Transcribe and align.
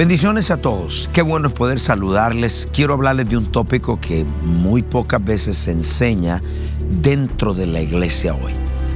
Bendiciones 0.00 0.50
a 0.50 0.56
todos. 0.56 1.10
Qué 1.12 1.20
bueno 1.20 1.48
es 1.48 1.52
poder 1.52 1.78
saludarles. 1.78 2.70
Quiero 2.72 2.94
hablarles 2.94 3.28
de 3.28 3.36
un 3.36 3.52
tópico 3.52 4.00
que 4.00 4.24
muy 4.42 4.82
pocas 4.82 5.22
veces 5.22 5.58
se 5.58 5.72
enseña 5.72 6.40
dentro 7.02 7.52
de 7.52 7.66
la 7.66 7.82
iglesia 7.82 8.32
hoy. 8.32 8.54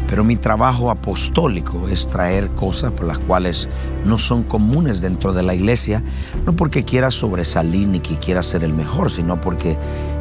Pero 0.08 0.24
mi 0.24 0.36
trabajo 0.36 0.90
apostólico 0.90 1.88
es 1.88 2.08
traer 2.08 2.48
cosas 2.52 2.92
por 2.92 3.06
las 3.06 3.18
cuales 3.18 3.68
no 4.06 4.16
son 4.16 4.44
comunes 4.44 5.02
dentro 5.02 5.34
de 5.34 5.42
la 5.42 5.54
iglesia, 5.54 6.02
no 6.46 6.56
porque 6.56 6.84
quiera 6.84 7.10
sobresalir 7.10 7.86
ni 7.86 8.00
que 8.00 8.16
quiera 8.16 8.42
ser 8.42 8.64
el 8.64 8.72
mejor, 8.72 9.10
sino 9.10 9.38
porque 9.42 9.76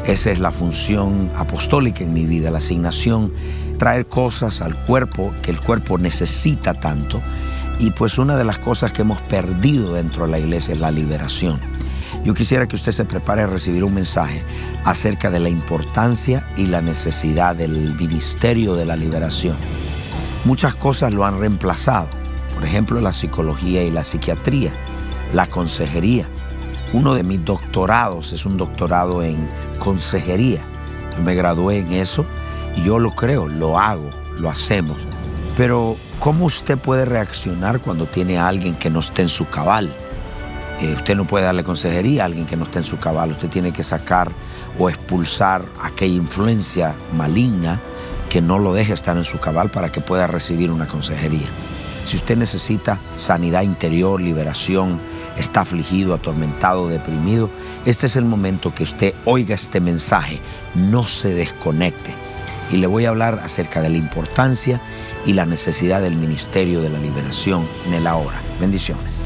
esa 0.06 0.32
es 0.32 0.40
la 0.40 0.52
función 0.52 1.30
apostólica 1.38 2.04
en 2.04 2.12
mi 2.12 2.26
vida, 2.26 2.52
la 2.52 2.58
asignación, 2.58 3.32
traer 3.80 4.06
cosas 4.08 4.62
al 4.62 4.76
cuerpo 4.84 5.34
que 5.42 5.52
el 5.52 5.62
cuerpo 5.62 5.98
necesita 5.98 6.74
tanto 6.74 7.22
y 7.84 7.92
pues 7.92 8.18
una 8.18 8.38
de 8.38 8.46
las 8.46 8.60
cosas 8.60 8.94
que 8.94 9.02
hemos 9.02 9.22
perdido 9.24 9.92
dentro 9.92 10.26
de 10.26 10.32
la 10.32 10.40
iglesia 10.40 10.74
es 10.74 10.80
la 10.80 10.90
liberación. 10.90 11.60
Yo 12.24 12.34
quisiera 12.34 12.66
que 12.66 12.78
usted 12.78 12.94
se 12.94 13.04
prepare 13.04 13.42
a 13.42 13.48
recibir 13.48 13.84
un 13.84 13.94
mensaje 13.94 14.42
acerca 14.86 15.30
de 15.30 15.42
la 15.42 15.50
importancia 15.50 16.48
y 16.56 16.68
la 16.68 16.82
necesidad 16.82 17.58
del 17.58 17.94
ministerio 17.96 18.76
de 18.76 18.86
la 18.86 18.96
liberación. 18.96 19.58
Muchas 20.46 20.76
cosas 20.76 21.12
lo 21.12 21.26
han 21.26 21.38
reemplazado, 21.38 22.08
por 22.56 22.64
ejemplo 22.64 23.02
la 23.02 23.12
psicología 23.12 23.84
y 23.84 23.92
la 23.92 24.06
psiquiatría, 24.06 24.72
la 25.34 25.48
consejería. 25.48 26.26
Uno 26.94 27.14
de 27.14 27.24
mis 27.24 27.44
doctorados 27.44 28.32
es 28.32 28.46
un 28.46 28.56
doctorado 28.56 29.22
en 29.24 29.46
consejería. 29.80 30.62
Yo 31.18 31.24
me 31.24 31.36
gradué 31.36 31.80
en 31.80 31.92
eso 31.92 32.26
y 32.78 32.84
yo 32.86 32.98
lo 32.98 33.14
creo, 33.14 33.50
lo 33.50 33.78
hago, 33.78 34.10
lo 34.38 34.50
hacemos. 34.50 35.06
Pero 35.56 35.98
¿Cómo 36.24 36.46
usted 36.46 36.78
puede 36.78 37.04
reaccionar 37.04 37.82
cuando 37.82 38.06
tiene 38.06 38.38
a 38.38 38.48
alguien 38.48 38.76
que 38.76 38.90
no 38.90 39.02
esté 39.02 39.24
en 39.24 39.28
su 39.28 39.46
cabal? 39.50 39.94
Eh, 40.80 40.94
usted 40.96 41.18
no 41.18 41.28
puede 41.28 41.44
darle 41.44 41.66
consejería 41.66 42.24
a 42.24 42.28
alguien 42.28 42.46
que 42.46 42.56
no 42.56 42.64
esté 42.64 42.78
en 42.80 42.86
su 42.86 42.98
cabal. 42.98 43.32
Usted 43.32 43.50
tiene 43.50 43.74
que 43.74 43.84
sacar 43.84 44.32
o 44.80 44.88
expulsar 44.88 45.66
aquella 45.82 46.16
influencia 46.16 46.96
maligna 47.12 47.82
que 48.30 48.42
no 48.42 48.58
lo 48.58 48.74
deje 48.74 48.94
estar 48.94 49.18
en 49.18 49.26
su 49.26 49.38
cabal 49.40 49.70
para 49.70 49.92
que 49.92 50.00
pueda 50.00 50.28
recibir 50.28 50.72
una 50.72 50.88
consejería. 50.88 51.50
Si 52.06 52.16
usted 52.16 52.38
necesita 52.38 53.02
sanidad 53.18 53.64
interior, 53.64 54.22
liberación, 54.22 55.02
está 55.36 55.60
afligido, 55.62 56.14
atormentado, 56.14 56.88
deprimido, 56.88 57.50
este 57.84 58.06
es 58.06 58.16
el 58.16 58.24
momento 58.24 58.74
que 58.74 58.84
usted 58.84 59.14
oiga 59.26 59.56
este 59.56 59.82
mensaje, 59.82 60.40
no 60.74 61.04
se 61.04 61.34
desconecte. 61.34 62.16
Y 62.72 62.78
le 62.78 62.88
voy 62.88 63.06
a 63.06 63.10
hablar 63.10 63.42
acerca 63.44 63.82
de 63.82 63.90
la 63.90 63.98
importancia 63.98 64.82
y 65.26 65.34
la 65.34 65.46
necesidad 65.46 66.02
del 66.02 66.16
ministerio 66.16 66.82
de 66.82 66.90
la 66.90 67.00
liberación 67.00 67.66
en 67.88 67.94
el 67.94 68.08
ahora. 68.08 68.42
Bendiciones. 68.60 69.22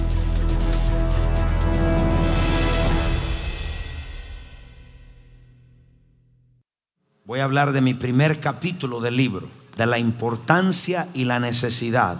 Voy 7.25 7.40
a 7.40 7.44
hablar 7.44 7.73
de 7.73 7.81
mi 7.81 7.94
primer 7.94 8.40
capítulo 8.40 9.02
del 9.02 9.18
libro, 9.18 9.50
de 9.75 9.86
la 9.86 10.00
importancia 10.00 11.08
y 11.14 11.25
la 11.25 11.40
necesidad 11.40 12.19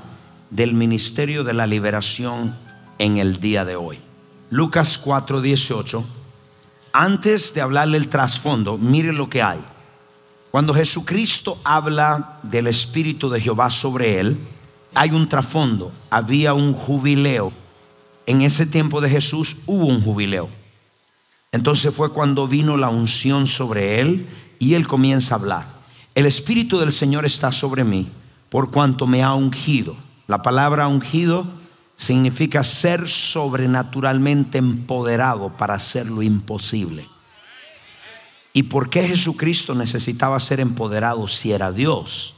del 0.50 0.74
ministerio 0.74 1.44
de 1.44 1.54
la 1.54 1.68
liberación 1.68 2.56
en 3.00 3.18
el 3.18 3.40
día 3.40 3.64
de 3.64 3.76
hoy. 3.76 4.00
Lucas 4.50 4.98
4:18. 4.98 6.04
Antes 6.94 7.54
de 7.54 7.62
hablarle 7.62 7.98
el 7.98 8.10
trasfondo, 8.10 8.78
mire 8.78 9.14
lo 9.14 9.30
que 9.30 9.42
hay. 9.42 9.60
Cuando 10.58 10.74
Jesucristo 10.74 11.60
habla 11.64 12.40
del 12.42 12.66
Espíritu 12.66 13.30
de 13.30 13.40
Jehová 13.40 13.70
sobre 13.70 14.20
él, 14.20 14.40
hay 14.96 15.12
un 15.12 15.30
trasfondo, 15.30 15.92
había 16.10 16.56
un 16.56 16.74
jubileo. 16.74 17.54
En 18.26 18.42
ese 18.42 18.66
tiempo 18.66 19.00
de 19.00 19.08
Jesús 19.08 19.58
hubo 19.68 19.86
un 19.86 20.02
jubileo. 20.02 20.50
Entonces 21.52 21.94
fue 21.94 22.12
cuando 22.12 22.48
vino 22.48 22.76
la 22.76 22.90
unción 22.90 23.46
sobre 23.46 24.00
él 24.00 24.28
y 24.58 24.74
él 24.74 24.88
comienza 24.88 25.36
a 25.36 25.38
hablar. 25.38 25.68
El 26.16 26.26
Espíritu 26.26 26.80
del 26.80 26.92
Señor 26.92 27.28
está 27.28 27.52
sobre 27.52 27.84
mí 27.84 28.10
por 28.50 28.72
cuanto 28.72 29.06
me 29.06 29.22
ha 29.22 29.36
ungido. 29.36 29.96
La 30.26 30.42
palabra 30.42 30.88
ungido 30.88 31.46
significa 31.96 32.64
ser 32.64 33.08
sobrenaturalmente 33.08 34.58
empoderado 34.58 35.52
para 35.52 35.76
hacer 35.76 36.08
lo 36.08 36.24
imposible. 36.24 37.08
¿Y 38.58 38.64
por 38.64 38.90
qué 38.90 39.08
Jesucristo 39.08 39.76
necesitaba 39.76 40.40
ser 40.40 40.60
empoderado 40.60 41.28
si 41.28 41.52
era 41.52 41.72
Dios? 41.72 42.38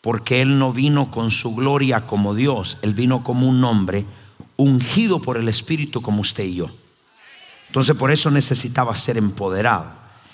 Porque 0.00 0.40
Él 0.40 0.58
no 0.58 0.72
vino 0.72 1.10
con 1.10 1.30
su 1.30 1.54
gloria 1.54 2.06
como 2.06 2.34
Dios, 2.34 2.78
Él 2.80 2.94
vino 2.94 3.22
como 3.22 3.46
un 3.46 3.62
hombre 3.62 4.06
ungido 4.56 5.20
por 5.20 5.36
el 5.36 5.46
Espíritu 5.46 6.00
como 6.00 6.22
usted 6.22 6.44
y 6.44 6.54
yo. 6.54 6.70
Entonces 7.66 7.94
por 7.96 8.10
eso 8.10 8.30
necesitaba 8.30 8.96
ser 8.96 9.18
empoderado. 9.18 9.90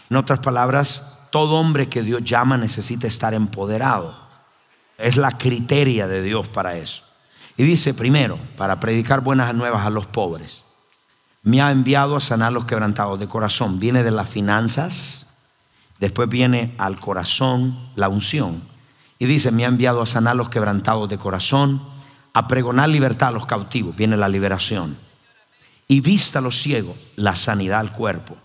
En 0.08 0.18
otras 0.18 0.38
palabras, 0.38 1.18
todo 1.32 1.58
hombre 1.58 1.88
que 1.88 2.04
Dios 2.04 2.22
llama 2.22 2.56
necesita 2.56 3.08
estar 3.08 3.34
empoderado. 3.34 4.16
Es 4.98 5.16
la 5.16 5.32
criteria 5.32 6.06
de 6.06 6.22
Dios 6.22 6.48
para 6.48 6.76
eso. 6.76 7.02
Y 7.56 7.64
dice, 7.64 7.92
primero, 7.92 8.38
para 8.56 8.78
predicar 8.78 9.20
buenas 9.20 9.52
nuevas 9.52 9.84
a 9.84 9.90
los 9.90 10.06
pobres 10.06 10.63
me 11.44 11.60
ha 11.60 11.70
enviado 11.70 12.16
a 12.16 12.20
sanar 12.20 12.52
los 12.52 12.64
quebrantados 12.64 13.20
de 13.20 13.28
corazón. 13.28 13.78
Viene 13.78 14.02
de 14.02 14.10
las 14.10 14.28
finanzas, 14.28 15.28
después 16.00 16.28
viene 16.28 16.74
al 16.78 16.98
corazón 16.98 17.78
la 17.94 18.08
unción. 18.08 18.62
Y 19.18 19.26
dice, 19.26 19.52
me 19.52 19.64
ha 19.64 19.68
enviado 19.68 20.00
a 20.02 20.06
sanar 20.06 20.36
los 20.36 20.48
quebrantados 20.48 21.08
de 21.08 21.18
corazón, 21.18 21.82
a 22.32 22.48
pregonar 22.48 22.88
libertad 22.88 23.28
a 23.28 23.32
los 23.32 23.46
cautivos, 23.46 23.94
viene 23.94 24.16
la 24.16 24.28
liberación. 24.28 24.96
Y 25.86 26.00
vista 26.00 26.38
a 26.38 26.42
los 26.42 26.56
ciegos, 26.56 26.96
la 27.14 27.34
sanidad 27.34 27.80
al 27.80 27.92
cuerpo. 27.92 28.36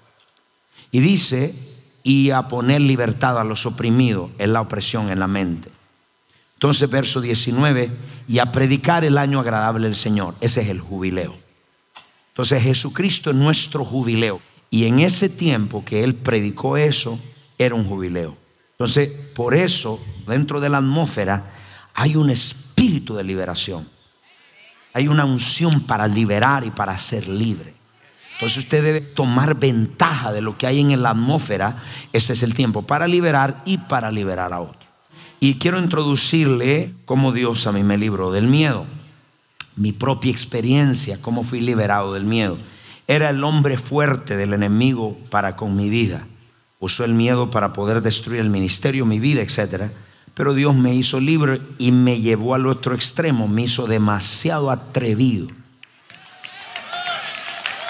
Y 0.92 1.00
dice, 1.00 1.56
y 2.04 2.32
a 2.32 2.50
poner 2.50 2.82
libertad 2.82 3.40
a 3.40 3.46
los 3.46 3.66
oprimidos, 3.66 4.30
en 4.40 4.52
la 4.52 4.62
opresión 4.62 5.10
en 5.10 5.20
la 5.20 5.28
mente. 5.28 5.72
Entonces, 6.56 6.90
verso 6.90 7.22
19, 7.22 7.92
y 8.28 8.40
a 8.40 8.52
predicar 8.52 9.06
el 9.06 9.18
año 9.18 9.40
agradable 9.40 9.88
del 9.88 9.96
Señor. 9.96 10.36
Ese 10.42 10.62
es 10.62 10.68
el 10.68 10.82
jubileo. 10.82 11.49
Entonces 12.30 12.64
Jesucristo 12.64 13.30
es 13.32 13.36
nuestro 13.36 13.84
jubileo. 13.84 14.42
Y 14.70 14.86
en 14.86 15.00
ese 15.00 15.30
tiempo 15.30 15.84
que 15.84 16.04
Él 16.04 16.16
predicó 16.16 16.78
eso, 16.78 17.20
era 17.58 17.76
un 17.76 17.84
jubileo. 17.84 18.38
Entonces, 18.72 19.10
por 19.36 19.54
eso, 19.54 20.00
dentro 20.28 20.62
de 20.62 20.70
la 20.70 20.78
atmósfera, 20.78 21.52
hay 21.94 22.16
un 22.16 22.30
espíritu 22.30 23.16
de 23.16 23.24
liberación. 23.24 23.88
Hay 24.94 25.08
una 25.08 25.26
unción 25.26 25.82
para 25.82 26.08
liberar 26.08 26.64
y 26.64 26.72
para 26.72 26.98
ser 26.98 27.28
libre. 27.28 27.74
Entonces 28.34 28.60
usted 28.60 28.82
debe 28.82 29.02
tomar 29.02 29.56
ventaja 29.56 30.32
de 30.32 30.42
lo 30.42 30.58
que 30.58 30.66
hay 30.66 30.80
en 30.80 31.02
la 31.02 31.10
atmósfera. 31.10 31.76
Ese 32.14 32.34
es 32.34 32.44
el 32.44 32.54
tiempo 32.54 32.84
para 32.84 33.06
liberar 33.06 33.62
y 33.66 33.80
para 33.80 34.12
liberar 34.12 34.54
a 34.54 34.62
otro. 34.62 34.90
Y 35.42 35.56
quiero 35.56 35.78
introducirle 35.78 36.94
cómo 37.04 37.34
Dios 37.34 37.68
a 37.68 37.74
mí 37.74 37.84
me 37.84 37.98
libró 37.98 38.32
del 38.32 38.48
miedo 38.48 38.86
mi 39.80 39.94
propia 39.94 40.30
experiencia, 40.30 41.18
cómo 41.22 41.44
fui 41.44 41.62
liberado 41.62 42.14
del 42.14 42.26
miedo. 42.26 42.58
Era 43.08 43.30
el 43.30 43.44
hombre 43.44 43.78
fuerte 43.78 44.36
del 44.36 44.54
enemigo 44.54 45.18
para 45.32 45.56
con 45.56 45.76
mi 45.76 45.90
vida. 45.90 46.28
Usó 46.80 47.06
el 47.06 47.14
miedo 47.14 47.50
para 47.50 47.74
poder 47.74 48.02
destruir 48.02 48.42
el 48.42 48.50
ministerio, 48.50 49.06
mi 49.06 49.20
vida, 49.20 49.42
etc. 49.42 49.90
Pero 50.34 50.54
Dios 50.54 50.76
me 50.76 50.94
hizo 50.94 51.20
libre 51.20 51.62
y 51.78 51.92
me 51.92 52.20
llevó 52.20 52.56
al 52.56 52.68
otro 52.68 52.94
extremo, 52.94 53.48
me 53.48 53.64
hizo 53.64 53.88
demasiado 53.88 54.70
atrevido. 54.70 55.48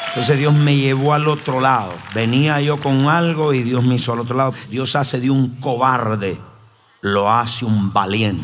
Entonces 0.10 0.38
Dios 0.38 0.54
me 0.54 0.76
llevó 0.76 1.14
al 1.14 1.28
otro 1.28 1.60
lado. 1.60 1.94
Venía 2.14 2.62
yo 2.62 2.80
con 2.80 3.08
algo 3.08 3.54
y 3.54 3.64
Dios 3.64 3.84
me 3.84 3.96
hizo 3.96 4.14
al 4.14 4.20
otro 4.20 4.38
lado. 4.38 4.54
Dios 4.70 4.96
hace 4.96 5.20
de 5.20 5.30
un 5.30 5.60
cobarde, 5.60 6.38
lo 7.02 7.32
hace 7.32 7.66
un 7.66 7.92
valiente. 7.92 8.44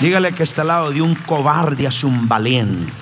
Dígale 0.00 0.32
que 0.32 0.44
está 0.44 0.62
al 0.62 0.68
lado 0.68 0.90
de 0.90 1.02
un 1.02 1.14
cobarde 1.14 1.86
hace 1.86 2.06
un 2.06 2.28
valiente. 2.28 2.92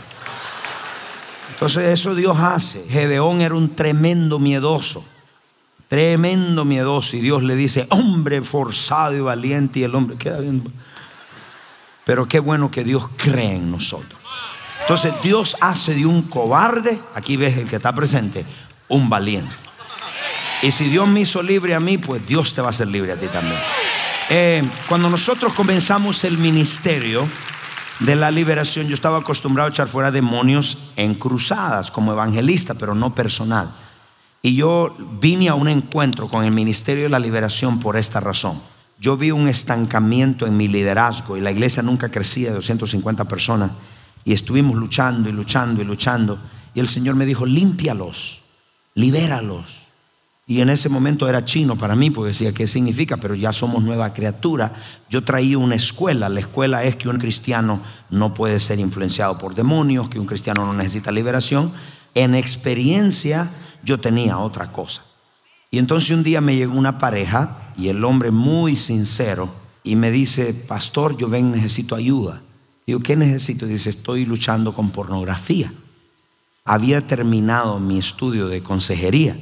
Entonces 1.52 1.88
eso 1.88 2.14
Dios 2.14 2.38
hace. 2.38 2.84
Gedeón 2.88 3.40
era 3.40 3.54
un 3.54 3.75
tremendo 3.75 4.38
miedoso. 4.38 5.04
Tremendo 5.88 6.64
miedoso. 6.64 7.16
Y 7.16 7.20
Dios 7.20 7.43
le 7.43 7.54
dice, 7.54 7.87
hombre 7.90 8.43
forzado 8.43 9.16
y 9.16 9.20
valiente. 9.20 9.81
Y 9.81 9.84
el 9.84 9.94
hombre 9.94 10.16
queda 10.16 10.38
bien. 10.38 10.62
Pero 12.04 12.26
qué 12.28 12.40
bueno 12.40 12.70
que 12.70 12.84
Dios 12.84 13.08
cree 13.16 13.56
en 13.56 13.70
nosotros. 13.70 14.20
Entonces 14.82 15.14
Dios 15.22 15.56
hace 15.60 15.94
de 15.94 16.06
un 16.06 16.22
cobarde, 16.22 17.00
aquí 17.14 17.37
ves 17.37 17.56
el 17.56 17.66
que 17.66 17.75
está 17.75 17.93
presente, 17.93 18.46
un 18.88 19.10
valiente. 19.10 19.52
Y 20.62 20.70
si 20.70 20.84
Dios 20.88 21.08
me 21.08 21.20
hizo 21.20 21.43
libre 21.43 21.75
a 21.75 21.81
mí, 21.81 21.98
pues 21.98 22.25
Dios 22.25 22.54
te 22.54 22.60
va 22.60 22.69
a 22.69 22.70
hacer 22.70 22.87
libre 22.87 23.10
a 23.10 23.16
ti 23.16 23.26
también. 23.26 23.58
Eh, 24.28 24.69
cuando 24.88 25.08
nosotros 25.08 25.55
comenzamos 25.55 26.25
el 26.25 26.37
ministerio 26.37 27.28
de 28.00 28.17
la 28.17 28.32
liberación, 28.32 28.88
yo 28.88 28.94
estaba 28.94 29.19
acostumbrado 29.19 29.69
a 29.69 29.70
echar 29.70 29.87
fuera 29.87 30.11
demonios 30.11 30.78
en 30.96 31.14
cruzadas 31.14 31.93
como 31.93 32.12
evangelista, 32.12 32.75
pero 32.75 32.94
no 32.94 33.14
personal. 33.14 33.73
Y 34.43 34.56
yo 34.56 34.96
vine 35.20 35.49
a 35.49 35.55
un 35.55 35.69
encuentro 35.69 36.28
con 36.28 36.44
el 36.44 36.52
ministerio 36.52 37.05
de 37.05 37.11
la 37.11 37.20
liberación 37.20 37.78
por 37.78 37.96
esta 37.96 38.19
razón. 38.19 38.61
Yo 38.99 39.17
vi 39.17 39.31
un 39.31 39.46
estancamiento 39.46 40.46
en 40.46 40.56
mi 40.56 40.67
liderazgo 40.67 41.37
y 41.37 41.40
la 41.40 41.52
iglesia 41.52 41.82
nunca 41.82 42.08
crecía 42.08 42.49
de 42.49 42.56
250 42.56 43.26
personas. 43.26 43.70
Y 44.25 44.32
estuvimos 44.32 44.75
luchando 44.75 45.29
y 45.29 45.32
luchando 45.32 45.82
y 45.82 45.84
luchando. 45.84 46.38
Y 46.75 46.81
el 46.81 46.88
Señor 46.88 47.14
me 47.14 47.26
dijo, 47.26 47.46
límpialos, 47.46 48.43
libéralos. 48.94 49.86
Y 50.48 50.60
en 50.60 50.70
ese 50.70 50.88
momento 50.88 51.28
era 51.28 51.44
chino 51.44 51.76
para 51.76 51.96
mí, 51.96 52.10
porque 52.10 52.28
decía, 52.28 52.52
¿qué 52.52 52.69
significa? 52.69 53.16
Pero 53.16 53.34
ya 53.34 53.52
somos 53.52 53.82
nueva 53.82 54.14
criatura. 54.14 54.75
Yo 55.10 55.25
traía 55.25 55.58
una 55.58 55.75
escuela. 55.75 56.28
La 56.28 56.38
escuela 56.38 56.84
es 56.84 56.94
que 56.94 57.08
un 57.08 57.19
cristiano 57.19 57.81
no 58.10 58.32
puede 58.32 58.60
ser 58.60 58.78
influenciado 58.78 59.38
por 59.38 59.56
demonios, 59.56 60.08
que 60.08 60.20
un 60.20 60.26
cristiano 60.26 60.64
no 60.64 60.72
necesita 60.72 61.10
liberación. 61.10 61.72
En 62.14 62.37
experiencia 62.37 63.50
yo 63.82 63.98
tenía 63.98 64.38
otra 64.38 64.70
cosa. 64.70 65.02
Y 65.72 65.78
entonces 65.78 66.10
un 66.10 66.22
día 66.22 66.40
me 66.40 66.54
llegó 66.54 66.78
una 66.78 66.98
pareja 66.98 67.72
y 67.76 67.88
el 67.88 68.04
hombre 68.04 68.31
muy 68.31 68.76
sincero 68.76 69.52
y 69.82 69.96
me 69.96 70.12
dice, 70.12 70.54
pastor, 70.54 71.16
yo 71.16 71.28
ven, 71.28 71.50
necesito 71.50 71.96
ayuda. 71.96 72.40
Digo, 72.87 73.00
¿qué 73.00 73.16
necesito? 73.16 73.66
Dice, 73.66 73.90
estoy 73.90 74.25
luchando 74.25 74.72
con 74.72 74.90
pornografía. 74.90 75.72
Había 76.64 77.04
terminado 77.04 77.81
mi 77.81 77.98
estudio 77.98 78.46
de 78.46 78.62
consejería 78.62 79.37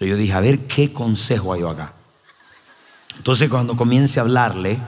yo 0.00 0.16
dije, 0.16 0.32
a 0.32 0.40
ver 0.40 0.66
qué 0.66 0.92
consejo 0.92 1.52
hay 1.52 1.62
acá. 1.62 1.94
Entonces 3.16 3.48
cuando 3.48 3.76
comience 3.76 4.18
a 4.18 4.22
hablarle, 4.22 4.78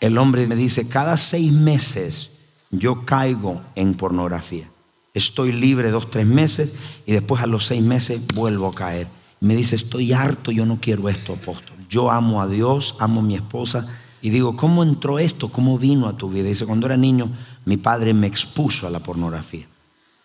el 0.00 0.18
hombre 0.18 0.46
me 0.46 0.56
dice, 0.56 0.88
cada 0.88 1.16
seis 1.16 1.52
meses 1.52 2.30
yo 2.70 3.04
caigo 3.04 3.62
en 3.74 3.94
pornografía. 3.94 4.70
Estoy 5.14 5.52
libre 5.52 5.90
dos, 5.90 6.10
tres 6.10 6.26
meses 6.26 6.74
y 7.06 7.12
después 7.12 7.42
a 7.42 7.46
los 7.46 7.66
seis 7.66 7.82
meses 7.82 8.20
vuelvo 8.34 8.68
a 8.68 8.74
caer. 8.74 9.08
Me 9.40 9.56
dice, 9.56 9.76
estoy 9.76 10.12
harto, 10.12 10.50
yo 10.50 10.66
no 10.66 10.78
quiero 10.80 11.08
esto, 11.08 11.34
apóstol. 11.34 11.76
Yo 11.88 12.10
amo 12.10 12.40
a 12.40 12.48
Dios, 12.48 12.96
amo 12.98 13.20
a 13.20 13.24
mi 13.24 13.34
esposa. 13.34 13.86
Y 14.22 14.30
digo, 14.30 14.56
¿cómo 14.56 14.82
entró 14.82 15.18
esto? 15.18 15.50
¿Cómo 15.50 15.78
vino 15.78 16.06
a 16.06 16.16
tu 16.16 16.30
vida? 16.30 16.48
Dice, 16.48 16.66
cuando 16.66 16.86
era 16.86 16.96
niño, 16.96 17.30
mi 17.64 17.76
padre 17.76 18.14
me 18.14 18.26
expuso 18.26 18.86
a 18.86 18.90
la 18.90 19.00
pornografía. 19.00 19.66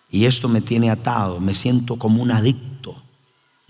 Y 0.09 0.25
esto 0.25 0.47
me 0.49 0.61
tiene 0.61 0.89
atado, 0.89 1.39
me 1.39 1.53
siento 1.53 1.97
como 1.97 2.21
un 2.21 2.31
adicto 2.31 3.01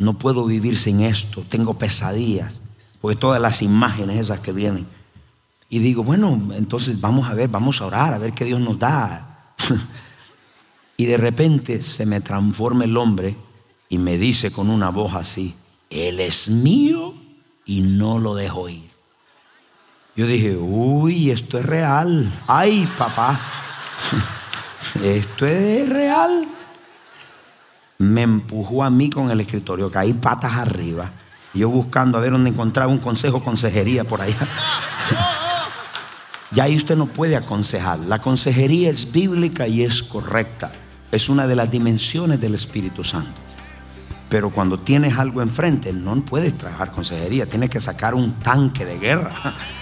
no 0.02 0.18
puedo 0.18 0.46
vivir 0.46 0.78
sin 0.78 1.02
esto, 1.02 1.46
tengo 1.48 1.76
pesadillas, 1.76 2.62
porque 3.00 3.16
todas 3.16 3.40
las 3.40 3.62
imágenes 3.62 4.18
esas 4.18 4.40
que 4.40 4.52
vienen. 4.52 4.88
Y 5.70 5.80
digo, 5.80 6.04
bueno, 6.04 6.42
entonces 6.54 7.00
vamos 7.00 7.30
a 7.30 7.36
ver, 7.36 7.50
vamos 7.50 7.82
a 7.82 7.86
orar, 7.86 8.14
a 8.14 8.18
ver 8.18 8.34
qué 8.34 8.44
Dios 8.46 8.60
nos 8.60 8.80
da. 8.80 9.54
y 10.98 11.06
de 11.06 11.18
repente 11.18 11.82
se 11.84 12.08
me 12.08 12.20
transforma 12.20 12.84
el 12.84 12.98
hombre 12.98 13.38
y 13.90 14.00
me 14.00 14.18
dice 14.18 14.52
con 14.52 14.70
una 14.72 14.90
voz 14.90 15.14
así, 15.14 15.56
Él 15.90 16.20
es 16.20 16.50
mío 16.50 17.14
y 17.66 17.82
no 17.82 18.18
lo 18.18 18.34
dejo 18.34 18.70
ir. 18.70 18.90
Yo 20.16 20.26
dije, 20.26 20.58
uy, 20.58 21.30
esto 21.30 21.60
es 21.60 21.66
real. 21.66 22.30
Ay, 22.48 22.90
papá, 22.98 23.40
esto 25.04 25.46
es 25.46 25.88
real 25.88 26.48
me 28.02 28.24
empujó 28.24 28.84
a 28.84 28.90
mí 28.90 29.10
con 29.10 29.32
el 29.32 29.42
escritorio, 29.42 29.92
caí 29.92 30.14
patas 30.14 30.54
arriba. 30.54 31.12
Yo 31.54 31.70
buscando 31.70 32.18
a 32.18 32.22
ver 32.22 32.32
dónde 32.32 32.50
encontraba 32.50 32.92
un 32.92 33.00
consejo, 33.00 33.44
consejería 33.44 34.04
por 34.04 34.22
allá. 34.22 34.38
ya 36.52 36.64
ahí 36.64 36.78
usted 36.78 36.96
no 36.96 37.08
puede 37.08 37.36
aconsejar. 37.36 38.00
La 38.00 38.20
consejería 38.20 38.90
es 38.90 39.12
bíblica 39.12 39.68
y 39.68 39.84
es 39.84 40.02
correcta. 40.02 40.72
Es 41.12 41.30
una 41.30 41.46
de 41.46 41.56
las 41.56 41.70
dimensiones 41.70 42.40
del 42.40 42.56
Espíritu 42.56 43.04
Santo. 43.04 43.34
Pero 44.30 44.50
cuando 44.50 44.80
tienes 44.80 45.20
algo 45.20 45.42
enfrente, 45.42 45.92
no 45.92 46.16
puedes 46.24 46.58
trabajar 46.58 46.92
consejería. 46.92 47.48
Tienes 47.48 47.70
que 47.70 47.82
sacar 47.82 48.16
un 48.16 48.40
tanque 48.40 48.86
de 48.86 48.98
guerra. 48.98 49.32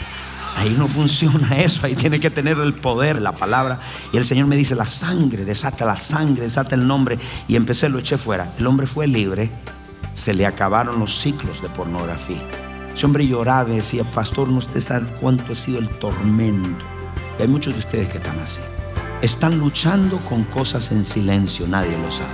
Ahí 0.59 0.75
no 0.77 0.89
funciona 0.89 1.57
eso, 1.63 1.85
ahí 1.85 1.95
tiene 1.95 2.19
que 2.19 2.29
tener 2.29 2.57
el 2.57 2.73
poder, 2.73 3.21
la 3.21 3.31
palabra. 3.31 3.79
Y 4.11 4.17
el 4.17 4.25
Señor 4.25 4.47
me 4.47 4.57
dice, 4.57 4.75
la 4.75 4.85
sangre, 4.85 5.45
desata 5.45 5.85
la 5.85 5.95
sangre, 5.95 6.43
desata 6.43 6.75
el 6.75 6.85
nombre. 6.85 7.17
Y 7.47 7.55
empecé, 7.55 7.87
lo 7.87 7.99
eché 7.99 8.17
fuera. 8.17 8.53
El 8.57 8.67
hombre 8.67 8.85
fue 8.85 9.07
libre, 9.07 9.49
se 10.13 10.33
le 10.33 10.45
acabaron 10.45 10.99
los 10.99 11.17
ciclos 11.17 11.61
de 11.61 11.69
pornografía. 11.69 12.41
Ese 12.93 13.05
hombre 13.05 13.25
lloraba 13.25 13.69
y 13.69 13.77
decía, 13.77 14.03
pastor, 14.03 14.49
no 14.49 14.57
usted 14.57 14.81
sabe 14.81 15.07
cuánto 15.21 15.53
ha 15.53 15.55
sido 15.55 15.79
el 15.79 15.87
tormento. 15.87 16.83
hay 17.39 17.47
muchos 17.47 17.73
de 17.73 17.79
ustedes 17.79 18.09
que 18.09 18.17
están 18.17 18.37
así. 18.39 18.61
Están 19.21 19.57
luchando 19.59 20.17
con 20.25 20.43
cosas 20.43 20.91
en 20.91 21.05
silencio, 21.05 21.67
nadie 21.67 21.97
lo 21.97 22.11
sabe. 22.11 22.33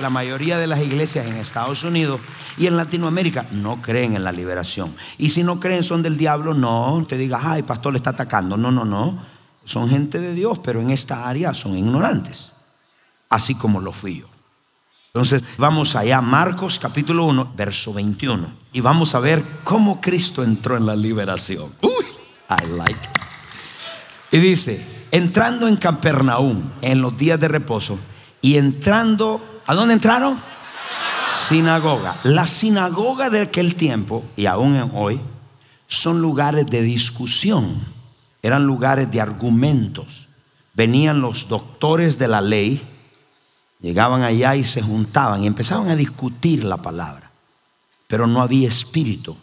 La 0.00 0.10
mayoría 0.10 0.58
de 0.58 0.66
las 0.66 0.80
iglesias 0.80 1.26
en 1.26 1.36
Estados 1.36 1.84
Unidos 1.84 2.20
y 2.58 2.66
en 2.66 2.76
Latinoamérica 2.76 3.46
no 3.52 3.80
creen 3.80 4.16
en 4.16 4.24
la 4.24 4.32
liberación. 4.32 4.92
Y 5.16 5.28
si 5.28 5.44
no 5.44 5.60
creen 5.60 5.84
son 5.84 6.02
del 6.02 6.16
diablo, 6.16 6.54
no 6.54 7.06
te 7.08 7.16
digas, 7.16 7.42
ay, 7.44 7.62
pastor 7.62 7.92
le 7.92 7.98
está 7.98 8.10
atacando. 8.10 8.56
No, 8.56 8.72
no, 8.72 8.84
no 8.84 9.31
son 9.64 9.88
gente 9.88 10.18
de 10.18 10.34
Dios, 10.34 10.58
pero 10.58 10.80
en 10.80 10.90
esta 10.90 11.28
área 11.28 11.54
son 11.54 11.76
ignorantes, 11.76 12.52
así 13.28 13.54
como 13.54 13.80
lo 13.80 13.92
fui 13.92 14.20
yo. 14.20 14.26
Entonces 15.14 15.44
vamos 15.58 15.94
allá, 15.94 16.20
Marcos 16.20 16.78
capítulo 16.78 17.26
1, 17.26 17.52
verso 17.54 17.92
21, 17.92 18.52
y 18.72 18.80
vamos 18.80 19.14
a 19.14 19.20
ver 19.20 19.44
cómo 19.62 20.00
Cristo 20.00 20.42
entró 20.42 20.76
en 20.76 20.86
la 20.86 20.96
liberación. 20.96 21.70
Uy, 21.82 22.04
I 22.48 22.76
like 22.76 22.92
it. 22.92 23.22
Y 24.32 24.38
dice, 24.38 25.06
entrando 25.10 25.68
en 25.68 25.76
Capernaum 25.76 26.62
en 26.80 27.02
los 27.02 27.16
días 27.18 27.38
de 27.38 27.48
reposo 27.48 27.98
y 28.40 28.56
entrando, 28.56 29.60
¿a 29.66 29.74
dónde 29.74 29.94
entraron? 29.94 30.40
Sinagoga. 31.34 32.18
La 32.24 32.46
sinagoga 32.46 33.28
de 33.28 33.42
aquel 33.42 33.74
tiempo 33.74 34.24
y 34.36 34.46
aún 34.46 34.90
hoy 34.94 35.20
son 35.86 36.22
lugares 36.22 36.66
de 36.66 36.80
discusión 36.80 37.91
eran 38.42 38.66
lugares 38.66 39.10
de 39.10 39.20
argumentos. 39.20 40.28
Venían 40.74 41.20
los 41.20 41.48
doctores 41.48 42.18
de 42.18 42.28
la 42.28 42.40
ley, 42.40 42.82
llegaban 43.80 44.22
allá 44.22 44.56
y 44.56 44.64
se 44.64 44.82
juntaban 44.82 45.42
y 45.42 45.46
empezaban 45.46 45.88
a 45.90 45.96
discutir 45.96 46.64
la 46.64 46.78
palabra, 46.78 47.30
pero 48.08 48.26
no 48.26 48.42
había 48.42 48.68
espíritu. 48.68 49.36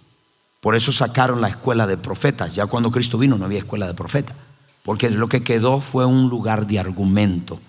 Por 0.59 0.75
eso 0.75 0.91
sacaron 0.91 1.39
la 1.39 1.47
escuela 1.47 1.87
de 1.87 1.97
profetas. 1.97 2.53
Ya 2.53 2.65
cuando 2.65 2.91
Cristo 2.91 3.17
vino 3.17 3.37
no 3.37 3.45
había 3.45 3.59
escuela 3.59 3.87
de 3.87 3.93
profetas, 3.93 4.35
porque 4.83 5.09
lo 5.09 5.29
que 5.29 5.43
quedó 5.43 5.79
fue 5.79 6.05
un 6.05 6.29
lugar 6.29 6.67
de 6.67 6.79
argumento. 6.79 7.61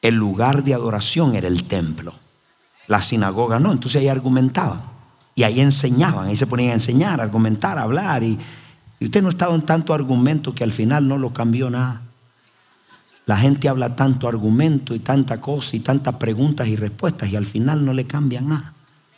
El 0.00 0.14
lugar 0.16 0.64
de 0.64 0.74
adoración 0.74 1.34
era 1.34 1.48
el 1.48 1.64
templo. 1.64 2.14
La 2.86 3.00
sinagoga 3.00 3.58
no, 3.58 3.72
entonces 3.72 4.00
ahí 4.00 4.08
argumentaban. 4.08 4.82
Y 5.34 5.44
ahí 5.44 5.60
enseñaban, 5.60 6.28
ahí 6.28 6.36
se 6.36 6.46
ponían 6.46 6.70
a 6.72 6.74
enseñar, 6.74 7.20
a 7.20 7.22
argumentar, 7.22 7.78
a 7.78 7.82
hablar. 7.82 8.22
Y 8.22 8.38
y 9.02 9.06
usted 9.06 9.20
no 9.20 9.30
estaba 9.30 9.56
en 9.56 9.62
tanto 9.62 9.92
argumento 9.92 10.54
que 10.54 10.62
al 10.62 10.70
final 10.70 11.08
no 11.08 11.18
lo 11.18 11.32
cambió 11.32 11.68
nada. 11.68 12.02
La 13.26 13.36
gente 13.36 13.68
habla 13.68 13.96
tanto 13.96 14.28
argumento 14.28 14.94
y 14.94 15.00
tanta 15.00 15.40
cosa 15.40 15.74
y 15.74 15.80
tantas 15.80 16.14
preguntas 16.14 16.68
y 16.68 16.76
respuestas 16.76 17.28
y 17.28 17.34
al 17.34 17.44
final 17.44 17.84
no 17.84 17.94
le 17.94 18.06
cambia 18.06 18.40
nada. 18.40 18.74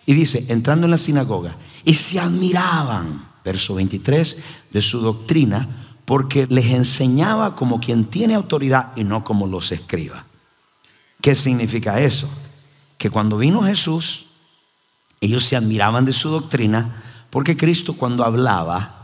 Y 0.07 0.15
dice, 0.15 0.47
entrando 0.49 0.87
en 0.87 0.91
la 0.91 0.97
sinagoga, 0.97 1.55
y 1.85 1.93
se 1.93 2.19
admiraban 2.19 3.27
verso 3.45 3.75
23, 3.75 4.39
de 4.73 4.81
su 4.81 5.01
doctrina, 5.01 5.69
porque 6.07 6.47
les 6.49 6.65
enseñaba 6.65 7.55
como 7.55 7.79
quien 7.79 8.07
tiene 8.07 8.35
autoridad 8.35 8.93
y 8.97 9.05
no 9.05 9.23
como 9.23 9.47
los 9.47 9.71
escriba. 9.71 10.25
¿Qué 11.21 11.35
significa 11.35 12.01
eso? 12.01 12.27
Que 12.97 13.11
cuando 13.11 13.37
vino 13.37 13.63
Jesús, 13.63 14.27
ellos 15.21 15.45
se 15.45 15.57
admiraban 15.57 16.07
de 16.07 16.15
su 16.15 16.31
doctrina, 16.31 17.03
porque 17.29 17.55
Cristo 17.55 17.93
cuando 17.93 18.25
hablaba, 18.25 19.04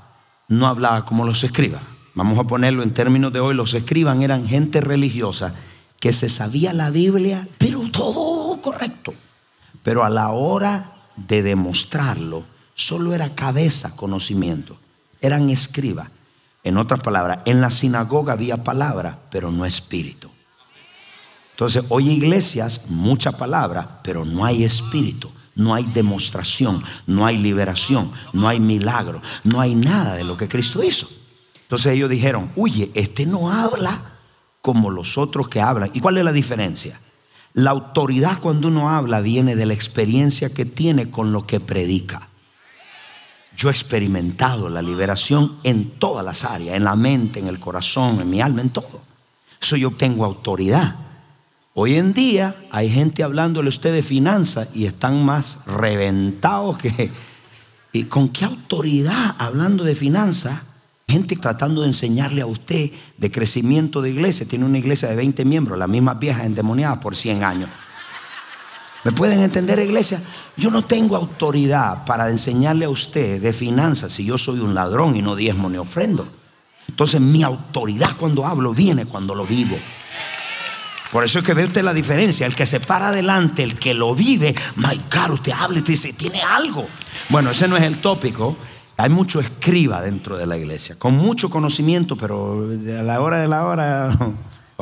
no 0.50 0.66
hablaba 0.66 1.04
como 1.04 1.24
los 1.24 1.42
escribas. 1.44 1.80
Vamos 2.14 2.38
a 2.38 2.44
ponerlo 2.44 2.82
en 2.82 2.90
términos 2.90 3.32
de 3.32 3.40
hoy, 3.40 3.54
los 3.54 3.72
escriban 3.72 4.20
eran 4.20 4.46
gente 4.46 4.80
religiosa 4.80 5.54
que 6.00 6.12
se 6.12 6.28
sabía 6.28 6.72
la 6.72 6.90
Biblia, 6.90 7.48
pero 7.56 7.88
todo 7.90 8.60
correcto. 8.60 9.14
Pero 9.82 10.04
a 10.04 10.10
la 10.10 10.30
hora 10.30 10.92
de 11.16 11.42
demostrarlo, 11.42 12.44
solo 12.74 13.14
era 13.14 13.34
cabeza 13.34 13.94
conocimiento. 13.96 14.76
Eran 15.20 15.48
escribas. 15.50 16.10
En 16.64 16.78
otras 16.78 17.00
palabras, 17.00 17.38
en 17.44 17.60
la 17.60 17.70
sinagoga 17.70 18.32
había 18.32 18.64
palabra, 18.64 19.20
pero 19.30 19.50
no 19.52 19.64
espíritu. 19.64 20.30
Entonces, 21.52 21.84
hoy 21.90 22.10
iglesias, 22.10 22.86
mucha 22.88 23.32
palabra, 23.32 24.00
pero 24.02 24.24
no 24.24 24.44
hay 24.44 24.64
espíritu, 24.64 25.30
no 25.60 25.74
hay 25.74 25.84
demostración, 25.84 26.82
no 27.06 27.26
hay 27.26 27.38
liberación, 27.38 28.10
no 28.32 28.48
hay 28.48 28.58
milagro, 28.58 29.22
no 29.44 29.60
hay 29.60 29.74
nada 29.74 30.14
de 30.14 30.24
lo 30.24 30.36
que 30.36 30.48
Cristo 30.48 30.82
hizo. 30.82 31.08
Entonces 31.62 31.92
ellos 31.92 32.10
dijeron, 32.10 32.50
oye, 32.56 32.90
este 32.94 33.26
no 33.26 33.50
habla 33.50 34.16
como 34.62 34.90
los 34.90 35.18
otros 35.18 35.48
que 35.48 35.60
hablan. 35.60 35.90
¿Y 35.94 36.00
cuál 36.00 36.18
es 36.18 36.24
la 36.24 36.32
diferencia? 36.32 36.98
La 37.52 37.70
autoridad 37.70 38.40
cuando 38.40 38.68
uno 38.68 38.90
habla 38.90 39.20
viene 39.20 39.56
de 39.56 39.66
la 39.66 39.74
experiencia 39.74 40.52
que 40.52 40.64
tiene 40.64 41.10
con 41.10 41.32
lo 41.32 41.46
que 41.46 41.60
predica. 41.60 42.28
Yo 43.56 43.68
he 43.68 43.72
experimentado 43.72 44.68
la 44.68 44.82
liberación 44.82 45.58
en 45.64 45.90
todas 45.90 46.24
las 46.24 46.44
áreas, 46.44 46.76
en 46.76 46.84
la 46.84 46.96
mente, 46.96 47.40
en 47.40 47.48
el 47.48 47.60
corazón, 47.60 48.20
en 48.20 48.30
mi 48.30 48.40
alma, 48.40 48.62
en 48.62 48.70
todo. 48.70 49.02
Eso 49.60 49.76
yo 49.76 49.90
tengo 49.90 50.24
autoridad. 50.24 51.09
Hoy 51.72 51.94
en 51.94 52.12
día 52.12 52.56
hay 52.72 52.90
gente 52.90 53.22
hablándole 53.22 53.68
a 53.68 53.70
usted 53.70 53.92
de 53.92 54.02
finanzas 54.02 54.68
y 54.74 54.86
están 54.86 55.24
más 55.24 55.58
reventados 55.66 56.78
que... 56.78 57.10
¿Y 57.92 58.04
con 58.04 58.28
qué 58.28 58.44
autoridad 58.44 59.34
hablando 59.38 59.82
de 59.82 59.96
finanzas? 59.96 60.60
Gente 61.08 61.34
tratando 61.34 61.80
de 61.80 61.88
enseñarle 61.88 62.40
a 62.40 62.46
usted 62.46 62.90
de 63.18 63.30
crecimiento 63.32 64.00
de 64.00 64.10
iglesia. 64.10 64.46
Tiene 64.46 64.64
una 64.64 64.78
iglesia 64.78 65.08
de 65.08 65.16
20 65.16 65.44
miembros, 65.44 65.76
las 65.76 65.88
mismas 65.88 66.18
viejas 66.20 66.44
endemoniadas 66.44 66.98
por 66.98 67.16
100 67.16 67.42
años. 67.42 67.68
¿Me 69.02 69.10
pueden 69.10 69.40
entender, 69.40 69.80
iglesia? 69.80 70.20
Yo 70.56 70.70
no 70.70 70.82
tengo 70.82 71.16
autoridad 71.16 72.04
para 72.04 72.28
enseñarle 72.28 72.84
a 72.84 72.90
usted 72.90 73.40
de 73.40 73.52
finanzas 73.52 74.12
si 74.12 74.24
yo 74.24 74.38
soy 74.38 74.60
un 74.60 74.74
ladrón 74.74 75.16
y 75.16 75.22
no 75.22 75.34
diezmo 75.34 75.68
ni 75.68 75.78
ofrendo. 75.78 76.28
Entonces 76.86 77.20
mi 77.20 77.42
autoridad 77.42 78.16
cuando 78.18 78.46
hablo 78.46 78.72
viene 78.72 79.06
cuando 79.06 79.34
lo 79.34 79.46
vivo. 79.46 79.76
Por 81.10 81.24
eso 81.24 81.40
es 81.40 81.44
que 81.44 81.54
ve 81.54 81.64
usted 81.64 81.82
la 81.82 81.92
diferencia. 81.92 82.46
El 82.46 82.54
que 82.54 82.66
se 82.66 82.80
para 82.80 83.08
adelante, 83.08 83.62
el 83.62 83.78
que 83.78 83.94
lo 83.94 84.14
vive, 84.14 84.54
my 84.76 84.96
caro, 85.08 85.34
usted 85.34 85.52
habla 85.52 85.80
y 85.80 85.82
te 85.82 85.92
dice, 85.92 86.12
tiene 86.12 86.40
algo. 86.42 86.86
Bueno, 87.28 87.50
ese 87.50 87.66
no 87.66 87.76
es 87.76 87.82
el 87.82 88.00
tópico. 88.00 88.56
Hay 88.96 89.10
mucho 89.10 89.40
escriba 89.40 90.00
dentro 90.02 90.36
de 90.36 90.46
la 90.46 90.56
iglesia, 90.56 90.98
con 90.98 91.14
mucho 91.14 91.48
conocimiento, 91.48 92.16
pero 92.16 92.68
a 92.98 93.02
la 93.02 93.20
hora 93.20 93.40
de 93.40 93.48
la 93.48 93.64
hora. 93.64 94.16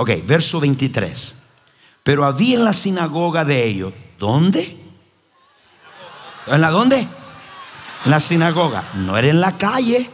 Ok, 0.01 0.11
verso 0.25 0.61
23. 0.61 1.37
Pero 2.05 2.25
había 2.25 2.57
en 2.57 2.65
la 2.65 2.73
sinagoga 2.73 3.45
de 3.45 3.65
ellos, 3.65 3.93
¿dónde? 4.17 4.77
¿En 6.47 6.61
la 6.61 6.71
dónde? 6.71 7.01
En 8.05 8.11
la 8.13 8.21
sinagoga. 8.21 8.85
No 8.95 9.17
era 9.19 9.27
en 9.27 9.41
la 9.41 9.59
calle. 9.59 10.09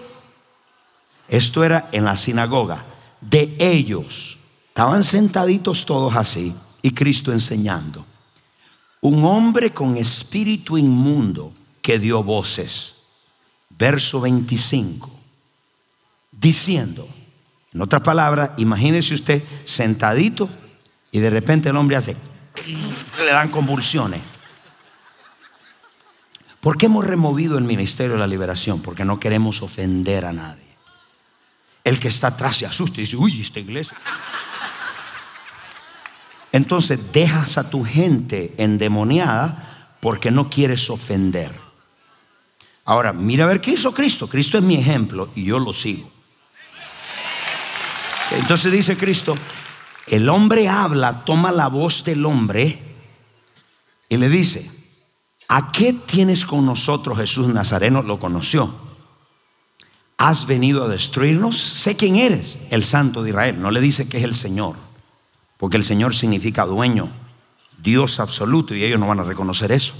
Esto 1.28 1.64
era 1.64 1.90
en 1.92 2.06
la 2.06 2.16
sinagoga 2.16 2.82
de 3.20 3.54
ellos. 3.58 4.38
Estaban 4.74 5.04
sentaditos 5.04 5.86
todos 5.86 6.16
así 6.16 6.52
y 6.82 6.90
Cristo 6.90 7.30
enseñando. 7.30 8.04
Un 9.02 9.24
hombre 9.24 9.72
con 9.72 9.96
espíritu 9.96 10.76
inmundo 10.76 11.52
que 11.80 12.00
dio 12.00 12.24
voces 12.24 12.96
verso 13.78 14.20
25, 14.20 15.08
diciendo, 16.32 17.06
en 17.72 17.82
otras 17.82 18.02
palabras, 18.02 18.50
imagínese 18.56 19.14
usted 19.14 19.44
sentadito 19.62 20.48
y 21.12 21.20
de 21.20 21.30
repente 21.30 21.68
el 21.68 21.76
hombre 21.76 21.94
hace, 21.94 22.16
le 23.18 23.30
dan 23.30 23.50
convulsiones. 23.50 24.22
¿Por 26.60 26.76
qué 26.76 26.86
hemos 26.86 27.06
removido 27.06 27.58
el 27.58 27.64
ministerio 27.64 28.14
de 28.14 28.18
la 28.18 28.26
liberación? 28.26 28.82
Porque 28.82 29.04
no 29.04 29.20
queremos 29.20 29.62
ofender 29.62 30.24
a 30.24 30.32
nadie. 30.32 30.64
El 31.84 32.00
que 32.00 32.08
está 32.08 32.26
atrás 32.26 32.56
se 32.56 32.66
asusta 32.66 32.98
y 32.98 33.04
dice, 33.04 33.16
uy, 33.16 33.40
esta 33.40 33.60
iglesia. 33.60 33.96
Entonces 36.54 37.12
dejas 37.12 37.58
a 37.58 37.68
tu 37.68 37.84
gente 37.84 38.54
endemoniada 38.58 39.88
porque 40.00 40.30
no 40.30 40.48
quieres 40.48 40.88
ofender. 40.88 41.50
Ahora, 42.84 43.12
mira 43.12 43.42
a 43.42 43.48
ver 43.48 43.60
qué 43.60 43.72
hizo 43.72 43.92
Cristo. 43.92 44.28
Cristo 44.28 44.58
es 44.58 44.62
mi 44.62 44.76
ejemplo 44.76 45.30
y 45.34 45.46
yo 45.46 45.58
lo 45.58 45.72
sigo. 45.72 46.08
Entonces 48.30 48.70
dice 48.70 48.96
Cristo, 48.96 49.34
el 50.06 50.28
hombre 50.28 50.68
habla, 50.68 51.24
toma 51.24 51.50
la 51.50 51.66
voz 51.66 52.04
del 52.04 52.24
hombre 52.24 52.78
y 54.08 54.16
le 54.16 54.28
dice, 54.28 54.70
¿a 55.48 55.72
qué 55.72 55.92
tienes 55.92 56.44
con 56.44 56.64
nosotros 56.64 57.18
Jesús 57.18 57.48
Nazareno? 57.48 58.00
Lo 58.00 58.20
conoció. 58.20 58.72
¿Has 60.18 60.46
venido 60.46 60.84
a 60.84 60.88
destruirnos? 60.88 61.58
Sé 61.58 61.96
quién 61.96 62.14
eres, 62.14 62.60
el 62.70 62.84
santo 62.84 63.24
de 63.24 63.30
Israel. 63.30 63.60
No 63.60 63.72
le 63.72 63.80
dice 63.80 64.08
que 64.08 64.18
es 64.18 64.22
el 64.22 64.36
Señor, 64.36 64.76
porque 65.64 65.78
el 65.78 65.84
Señor 65.84 66.14
significa 66.14 66.66
dueño, 66.66 67.08
Dios 67.82 68.20
absoluto, 68.20 68.74
y 68.74 68.84
ellos 68.84 69.00
no 69.00 69.06
van 69.06 69.20
a 69.20 69.22
reconocer 69.22 69.72
eso. 69.72 69.94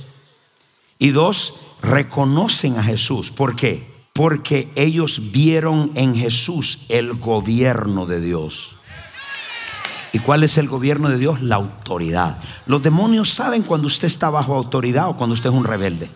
Y 0.99 1.09
dos, 1.09 1.54
reconocen 1.80 2.76
a 2.76 2.83
Jesús. 2.83 3.30
¿Por 3.30 3.56
qué? 3.56 3.90
Porque 4.12 4.71
ellos 4.75 5.33
vieron 5.33 5.90
en 5.94 6.14
Jesús 6.14 6.80
el 6.90 7.14
gobierno 7.14 8.04
de 8.04 8.21
Dios. 8.21 8.76
¿Y 10.12 10.18
cuál 10.18 10.44
es 10.44 10.59
el 10.59 10.68
gobierno 10.68 11.09
de 11.09 11.16
Dios? 11.16 11.40
La 11.40 11.56
autoridad. 11.56 12.37
Los 12.66 12.83
demonios 12.83 13.30
saben 13.30 13.62
cuando 13.62 13.87
usted 13.87 14.04
está 14.04 14.28
bajo 14.28 14.54
autoridad 14.54 15.09
o 15.09 15.16
cuando 15.16 15.33
usted 15.33 15.49
es 15.49 15.56
un 15.56 15.64
rebelde. 15.64 16.11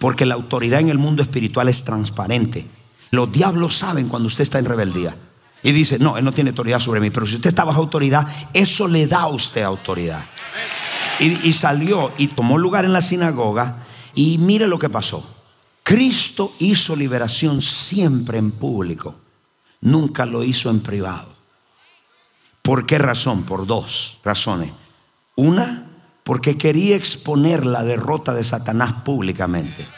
Porque 0.00 0.26
la 0.26 0.34
autoridad 0.34 0.80
en 0.80 0.88
el 0.88 0.98
mundo 0.98 1.22
espiritual 1.22 1.68
es 1.68 1.84
transparente. 1.84 2.66
Los 3.12 3.30
diablos 3.30 3.76
saben 3.76 4.08
cuando 4.08 4.26
usted 4.26 4.42
está 4.42 4.58
en 4.58 4.64
rebeldía. 4.64 5.16
Y 5.62 5.72
dice, 5.72 5.98
no, 5.98 6.16
él 6.16 6.24
no 6.24 6.32
tiene 6.32 6.50
autoridad 6.50 6.80
sobre 6.80 7.00
mí. 7.00 7.10
Pero 7.10 7.26
si 7.26 7.36
usted 7.36 7.48
está 7.48 7.64
bajo 7.64 7.80
autoridad, 7.80 8.26
eso 8.54 8.86
le 8.86 9.06
da 9.06 9.22
a 9.22 9.28
usted 9.28 9.62
autoridad. 9.62 10.24
Y, 11.18 11.48
y 11.48 11.52
salió 11.52 12.12
y 12.16 12.28
tomó 12.28 12.58
lugar 12.58 12.84
en 12.84 12.92
la 12.92 13.02
sinagoga 13.02 13.86
y 14.14 14.38
mire 14.38 14.66
lo 14.66 14.78
que 14.78 14.88
pasó. 14.88 15.24
Cristo 15.82 16.52
hizo 16.58 16.94
liberación 16.94 17.62
siempre 17.62 18.38
en 18.38 18.50
público, 18.50 19.14
nunca 19.80 20.26
lo 20.26 20.44
hizo 20.44 20.68
en 20.70 20.80
privado. 20.80 21.34
¿Por 22.60 22.84
qué 22.84 22.98
razón? 22.98 23.44
Por 23.44 23.66
dos 23.66 24.20
razones. 24.22 24.70
Una, 25.36 25.86
porque 26.24 26.58
quería 26.58 26.94
exponer 26.94 27.64
la 27.64 27.82
derrota 27.82 28.34
de 28.34 28.44
Satanás 28.44 28.92
públicamente. 29.04 29.88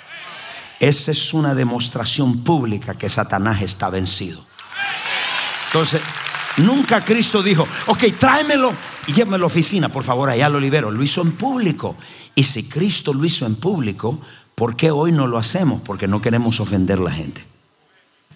Esa 0.78 1.10
es 1.10 1.34
una 1.34 1.56
demostración 1.56 2.44
pública 2.44 2.96
que 2.96 3.08
Satanás 3.08 3.60
está 3.62 3.90
vencido. 3.90 4.46
Entonces, 5.72 6.02
nunca 6.56 7.00
Cristo 7.00 7.42
dijo, 7.42 7.66
ok, 7.86 8.04
tráemelo 8.18 8.74
y 9.06 9.12
llévame 9.12 9.36
a 9.36 9.38
la 9.38 9.46
oficina, 9.46 9.88
por 9.88 10.02
favor, 10.02 10.28
allá 10.28 10.48
lo 10.48 10.58
libero. 10.58 10.90
Lo 10.90 11.02
hizo 11.02 11.22
en 11.22 11.32
público. 11.32 11.96
Y 12.34 12.42
si 12.42 12.64
Cristo 12.64 13.14
lo 13.14 13.24
hizo 13.24 13.46
en 13.46 13.54
público, 13.54 14.20
¿por 14.56 14.74
qué 14.74 14.90
hoy 14.90 15.12
no 15.12 15.28
lo 15.28 15.38
hacemos? 15.38 15.80
Porque 15.82 16.08
no 16.08 16.20
queremos 16.20 16.58
ofender 16.58 16.98
a 16.98 17.02
la 17.02 17.12
gente. 17.12 17.44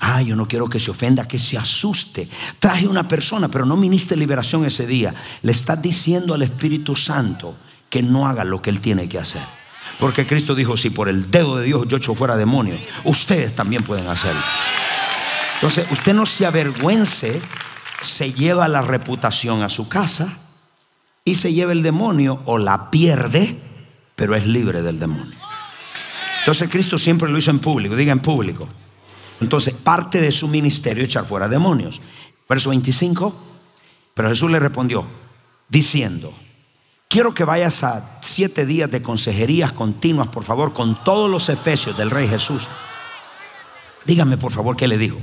Ah, 0.00 0.23
yo 0.23 0.37
no 0.37 0.47
quiero 0.47 0.69
que 0.69 0.79
se 0.79 0.91
ofenda, 0.91 1.26
que 1.26 1.38
se 1.38 1.59
asuste. 1.59 2.29
Traje 2.59 2.87
una 2.87 3.09
persona, 3.09 3.49
pero 3.49 3.67
no 3.67 3.76
ministre 3.76 4.17
liberación 4.17 4.64
ese 4.64 4.87
día. 4.87 5.14
Le 5.43 5.53
estás 5.53 5.81
diciendo 5.83 6.35
al 6.35 6.43
Espíritu 6.43 6.95
Santo 6.95 7.57
que 7.91 8.03
no 8.03 8.29
haga 8.29 8.45
lo 8.45 8.62
que 8.62 8.71
él 8.71 8.81
tiene 8.81 9.09
que 9.09 9.19
hacer. 9.19 9.43
Porque 9.99 10.26
Cristo 10.26 10.55
dijo, 10.55 10.76
si 10.76 10.91
por 10.91 11.09
el 11.09 11.31
dedo 11.31 11.57
de 11.57 11.64
Dios 11.64 11.87
yo 11.88 11.97
echo 11.97 12.14
fuera 12.14 12.37
demonios, 12.37 12.81
ustedes 13.05 13.55
también 13.55 13.83
pueden 13.83 14.09
hacerlo. 14.09 14.41
Entonces, 15.64 15.87
usted 15.90 16.12
no 16.12 16.26
se 16.26 16.44
avergüence, 16.44 17.40
se 18.02 18.35
lleva 18.35 18.68
la 18.68 18.83
reputación 18.83 19.62
a 19.62 19.71
su 19.71 19.88
casa 19.88 20.37
y 21.25 21.37
se 21.37 21.54
lleva 21.54 21.73
el 21.73 21.83
demonio 21.83 22.42
o 22.44 22.59
la 22.59 22.90
pierde 22.90 23.56
pero 24.14 24.37
es 24.37 24.47
libre 24.47 24.83
del 24.83 24.99
demonio. 25.00 25.38
Entonces 26.40 26.68
Cristo 26.68 26.99
siempre 26.99 27.30
lo 27.30 27.38
hizo 27.38 27.50
en 27.50 27.61
público, 27.61 27.97
diga 27.97 28.12
en 28.12 28.21
público. 28.21 28.68
Entonces 29.40 29.73
parte 29.73 30.21
de 30.21 30.30
su 30.30 30.49
ministerio 30.49 31.02
echar 31.02 31.25
fuera 31.25 31.49
demonios. 31.49 32.02
Verso 32.47 32.68
25, 32.68 33.35
pero 34.12 34.28
Jesús 34.28 34.50
le 34.50 34.61
respondió 34.61 35.06
diciendo, 35.71 36.30
quiero 37.09 37.33
que 37.33 37.44
vayas 37.44 37.83
a 37.85 38.18
siete 38.21 38.66
días 38.66 38.90
de 38.90 39.00
consejerías 39.00 39.73
continuas, 39.73 40.28
por 40.28 40.44
favor, 40.44 40.75
con 40.75 41.02
todos 41.04 41.30
los 41.30 41.49
efesios 41.49 41.97
del 41.97 42.11
Rey 42.11 42.28
Jesús. 42.28 42.68
Dígame 44.04 44.37
por 44.37 44.52
favor 44.52 44.76
qué 44.76 44.87
le 44.87 44.99
dijo. 44.99 45.18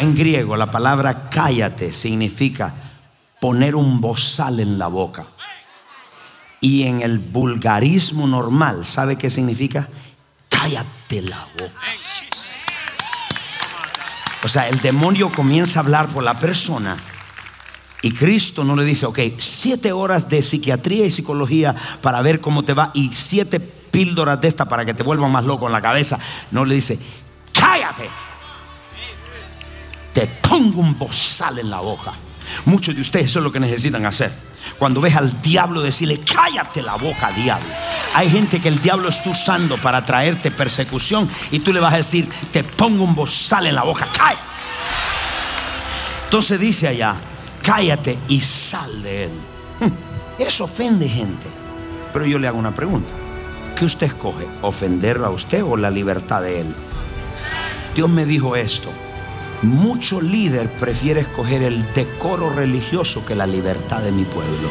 En 0.00 0.14
griego 0.14 0.56
la 0.56 0.70
palabra 0.70 1.28
cállate 1.28 1.92
significa 1.92 2.72
poner 3.38 3.74
un 3.74 4.00
bozal 4.00 4.58
en 4.58 4.78
la 4.78 4.86
boca. 4.86 5.26
Y 6.58 6.84
en 6.84 7.02
el 7.02 7.18
vulgarismo 7.18 8.26
normal, 8.26 8.86
¿sabe 8.86 9.16
qué 9.16 9.28
significa? 9.28 9.88
Cállate 10.48 11.20
la 11.20 11.46
boca. 11.58 11.80
O 14.42 14.48
sea, 14.48 14.70
el 14.70 14.80
demonio 14.80 15.30
comienza 15.30 15.80
a 15.80 15.82
hablar 15.82 16.06
por 16.08 16.24
la 16.24 16.38
persona 16.38 16.96
y 18.00 18.12
Cristo 18.12 18.64
no 18.64 18.76
le 18.76 18.86
dice, 18.86 19.04
ok, 19.04 19.18
siete 19.36 19.92
horas 19.92 20.30
de 20.30 20.40
psiquiatría 20.40 21.04
y 21.04 21.10
psicología 21.10 21.76
para 22.00 22.22
ver 22.22 22.40
cómo 22.40 22.64
te 22.64 22.72
va 22.72 22.90
y 22.94 23.12
siete 23.12 23.60
píldoras 23.60 24.40
de 24.40 24.48
esta 24.48 24.64
para 24.64 24.86
que 24.86 24.94
te 24.94 25.02
vuelvan 25.02 25.30
más 25.30 25.44
loco 25.44 25.66
en 25.66 25.72
la 25.72 25.82
cabeza. 25.82 26.18
No 26.52 26.64
le 26.64 26.74
dice, 26.76 26.98
cállate. 27.52 28.29
Te 30.50 30.56
pongo 30.56 30.80
un 30.80 30.98
bozal 30.98 31.60
en 31.60 31.70
la 31.70 31.78
boca. 31.78 32.12
Muchos 32.64 32.96
de 32.96 33.00
ustedes 33.00 33.26
eso 33.26 33.38
es 33.38 33.44
lo 33.44 33.52
que 33.52 33.60
necesitan 33.60 34.04
hacer. 34.04 34.32
Cuando 34.80 35.00
ves 35.00 35.14
al 35.14 35.40
diablo 35.40 35.80
decirle, 35.80 36.18
cállate 36.18 36.82
la 36.82 36.96
boca, 36.96 37.30
diablo. 37.30 37.68
Hay 38.14 38.28
gente 38.28 38.60
que 38.60 38.66
el 38.66 38.82
diablo 38.82 39.08
está 39.08 39.30
usando 39.30 39.78
para 39.78 40.04
traerte 40.04 40.50
persecución 40.50 41.30
y 41.52 41.60
tú 41.60 41.72
le 41.72 41.78
vas 41.78 41.94
a 41.94 41.98
decir, 41.98 42.28
te 42.50 42.64
pongo 42.64 43.04
un 43.04 43.14
bozal 43.14 43.68
en 43.68 43.76
la 43.76 43.84
boca, 43.84 44.08
cállate. 44.12 44.42
Entonces 46.24 46.58
dice 46.58 46.88
allá, 46.88 47.14
cállate 47.62 48.18
y 48.26 48.40
sal 48.40 49.02
de 49.04 49.24
él. 49.24 49.30
Hmm, 49.78 49.92
eso 50.42 50.64
ofende 50.64 51.08
gente. 51.08 51.46
Pero 52.12 52.26
yo 52.26 52.40
le 52.40 52.48
hago 52.48 52.58
una 52.58 52.74
pregunta. 52.74 53.12
¿Qué 53.76 53.84
usted 53.84 54.08
escoge? 54.08 54.48
¿Ofenderlo 54.62 55.26
a 55.26 55.30
usted 55.30 55.62
o 55.62 55.76
la 55.76 55.90
libertad 55.90 56.42
de 56.42 56.62
él? 56.62 56.74
Dios 57.94 58.08
me 58.08 58.26
dijo 58.26 58.56
esto. 58.56 58.90
Mucho 59.62 60.22
líder 60.22 60.70
prefiere 60.70 61.20
escoger 61.20 61.62
el 61.62 61.84
decoro 61.92 62.48
religioso 62.48 63.26
que 63.26 63.34
la 63.34 63.46
libertad 63.46 64.00
de 64.00 64.10
mi 64.10 64.24
pueblo. 64.24 64.70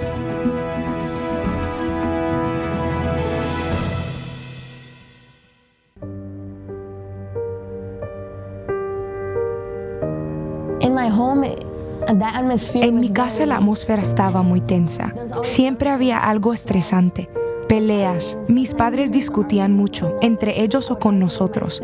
En 12.74 13.00
mi 13.00 13.10
casa 13.10 13.44
la 13.46 13.56
atmósfera 13.56 14.02
estaba 14.02 14.42
muy 14.42 14.60
tensa. 14.60 15.14
Siempre 15.42 15.90
había 15.90 16.18
algo 16.18 16.52
estresante. 16.52 17.28
Peleas. 17.68 18.38
Mis 18.48 18.72
padres 18.72 19.10
discutían 19.10 19.74
mucho, 19.74 20.16
entre 20.22 20.62
ellos 20.62 20.90
o 20.90 20.98
con 20.98 21.18
nosotros. 21.18 21.82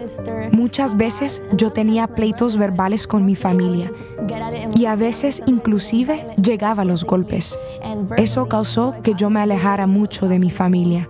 Muchas 0.50 0.96
veces 0.96 1.42
yo 1.54 1.72
tenía 1.72 2.06
pleitos 2.06 2.56
verbales 2.56 3.06
con 3.06 3.26
mi 3.26 3.34
familia 3.34 3.90
y 4.74 4.86
a 4.86 4.96
veces 4.96 5.42
inclusive 5.46 6.26
llegaba 6.42 6.82
a 6.82 6.86
los 6.86 7.04
golpes. 7.04 7.58
Eso 8.16 8.48
causó 8.48 8.94
que 9.02 9.12
yo 9.14 9.28
me 9.28 9.40
alejara 9.40 9.86
mucho 9.86 10.26
de 10.26 10.38
mi 10.38 10.50
familia. 10.50 11.08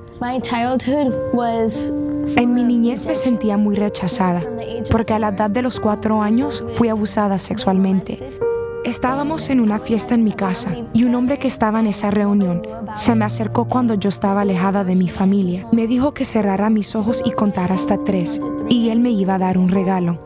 En 2.37 2.55
mi 2.55 2.64
niñez 2.64 3.07
me 3.07 3.14
sentía 3.14 3.57
muy 3.57 3.77
rechazada 3.77 4.42
porque 4.90 5.12
a 5.12 5.18
la 5.18 5.29
edad 5.29 5.51
de 5.51 5.62
los 5.62 5.81
cuatro 5.81 6.23
años 6.23 6.64
fui 6.68 6.88
abusada 6.88 7.38
sexualmente. 7.38 8.38
Estábamos 8.85 9.49
en 9.49 9.61
una 9.61 9.79
fiesta 9.79 10.14
en 10.14 10.25
mi 10.25 10.33
casa 10.33 10.70
y 10.92 11.05
un 11.05 11.14
hombre 11.14 11.38
que 11.38 11.49
estaba 11.49 11.81
en 11.81 11.87
esa 11.87 12.11
reunión 12.11 12.62
se 12.97 13.14
me 13.14 13.25
acercó 13.25 13.66
cuando 13.66 13.94
yo 13.94 14.09
estaba 14.09 14.42
alejada 14.42 14.85
de 14.85 14.97
mi 14.97 15.09
familia. 15.09 15.66
Me 15.73 15.87
dijo 15.87 16.12
que 16.12 16.25
cerrara 16.25 16.70
mis 16.70 16.94
ojos 16.94 17.23
y 17.25 17.31
contara 17.31 17.75
hasta 17.75 18.03
tres 18.05 18.40
y 18.68 18.90
él 18.90 19.01
me 19.01 19.11
iba 19.11 19.37
a 19.37 19.38
dar 19.38 19.59
un 19.59 19.68
regalo. 19.68 20.18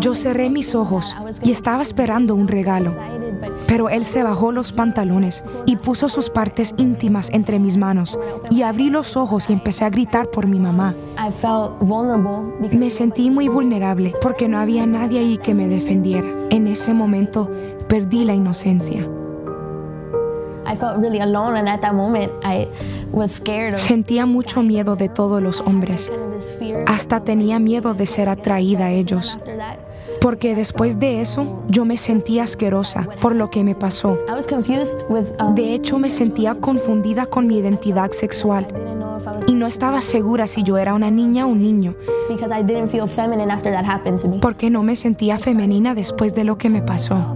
Yo 0.00 0.14
cerré 0.14 0.50
mis 0.50 0.74
ojos 0.74 1.16
y 1.42 1.50
estaba 1.50 1.82
esperando 1.82 2.34
un 2.34 2.46
regalo, 2.46 2.96
pero 3.66 3.88
él 3.88 4.04
se 4.04 4.22
bajó 4.22 4.52
los 4.52 4.72
pantalones 4.72 5.42
y 5.66 5.76
puso 5.76 6.08
sus 6.08 6.30
partes 6.30 6.72
íntimas 6.76 7.28
entre 7.32 7.58
mis 7.58 7.76
manos 7.76 8.18
y 8.50 8.62
abrí 8.62 8.88
los 8.90 9.16
ojos 9.16 9.50
y 9.50 9.52
empecé 9.52 9.84
a 9.84 9.90
gritar 9.90 10.30
por 10.30 10.46
mi 10.46 10.60
mamá. 10.60 10.94
Me 12.72 12.90
sentí 12.90 13.30
muy 13.30 13.48
vulnerable 13.48 14.14
porque 14.22 14.48
no 14.48 14.58
había 14.58 14.86
nadie 14.86 15.18
ahí 15.18 15.38
que 15.38 15.54
me 15.54 15.66
defendiera. 15.66 16.28
En 16.50 16.68
ese 16.68 16.94
momento 16.94 17.50
perdí 17.88 18.24
la 18.24 18.34
inocencia. 18.34 19.08
Sentía 23.78 24.26
mucho 24.26 24.62
miedo 24.62 24.96
de 24.96 25.08
todos 25.08 25.42
los 25.42 25.60
hombres. 25.60 26.10
Hasta 26.86 27.20
tenía 27.20 27.58
miedo 27.58 27.94
de 27.94 28.06
ser 28.06 28.28
atraída 28.28 28.86
a 28.86 28.90
ellos. 28.90 29.38
Porque 30.20 30.54
después 30.54 30.98
de 30.98 31.20
eso 31.20 31.62
yo 31.68 31.84
me 31.84 31.96
sentía 31.96 32.44
asquerosa 32.44 33.06
por 33.20 33.34
lo 33.34 33.50
que 33.50 33.64
me 33.64 33.74
pasó. 33.74 34.18
Um, 35.40 35.54
de 35.54 35.74
hecho 35.74 35.98
me 35.98 36.10
sentía 36.10 36.54
confundida 36.56 37.26
con 37.26 37.46
mi 37.46 37.58
identidad 37.58 38.10
sexual 38.10 38.66
y 39.46 39.54
no 39.54 39.66
estaba 39.66 40.00
segura 40.00 40.46
si 40.46 40.62
yo 40.62 40.78
era 40.78 40.94
una 40.94 41.10
niña 41.10 41.46
o 41.46 41.50
un 41.50 41.62
niño. 41.62 41.94
Porque 44.40 44.70
no 44.70 44.82
me 44.82 44.96
sentía 44.96 45.38
femenina 45.38 45.94
después 45.94 46.34
de 46.34 46.44
lo 46.44 46.58
que 46.58 46.70
me 46.70 46.82
pasó. 46.82 47.34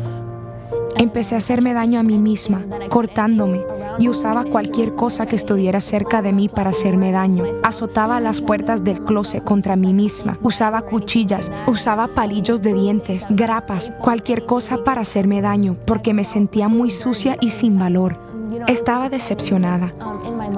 Empecé 1.00 1.34
a 1.34 1.38
hacerme 1.38 1.72
daño 1.72 1.98
a 1.98 2.02
mí 2.02 2.18
misma, 2.18 2.62
cortándome, 2.90 3.64
y 3.98 4.10
usaba 4.10 4.44
cualquier 4.44 4.94
cosa 4.94 5.24
que 5.24 5.34
estuviera 5.34 5.80
cerca 5.80 6.20
de 6.20 6.34
mí 6.34 6.50
para 6.50 6.70
hacerme 6.70 7.10
daño. 7.10 7.44
Azotaba 7.62 8.20
las 8.20 8.42
puertas 8.42 8.84
del 8.84 9.02
closet 9.02 9.42
contra 9.42 9.76
mí 9.76 9.94
misma, 9.94 10.38
usaba 10.42 10.82
cuchillas, 10.82 11.50
usaba 11.66 12.08
palillos 12.08 12.60
de 12.60 12.74
dientes, 12.74 13.24
grapas, 13.30 13.90
cualquier 14.02 14.44
cosa 14.44 14.84
para 14.84 15.00
hacerme 15.00 15.40
daño, 15.40 15.74
porque 15.86 16.12
me 16.12 16.24
sentía 16.24 16.68
muy 16.68 16.90
sucia 16.90 17.38
y 17.40 17.48
sin 17.48 17.78
valor. 17.78 18.18
Estaba 18.66 19.08
decepcionada. 19.08 19.92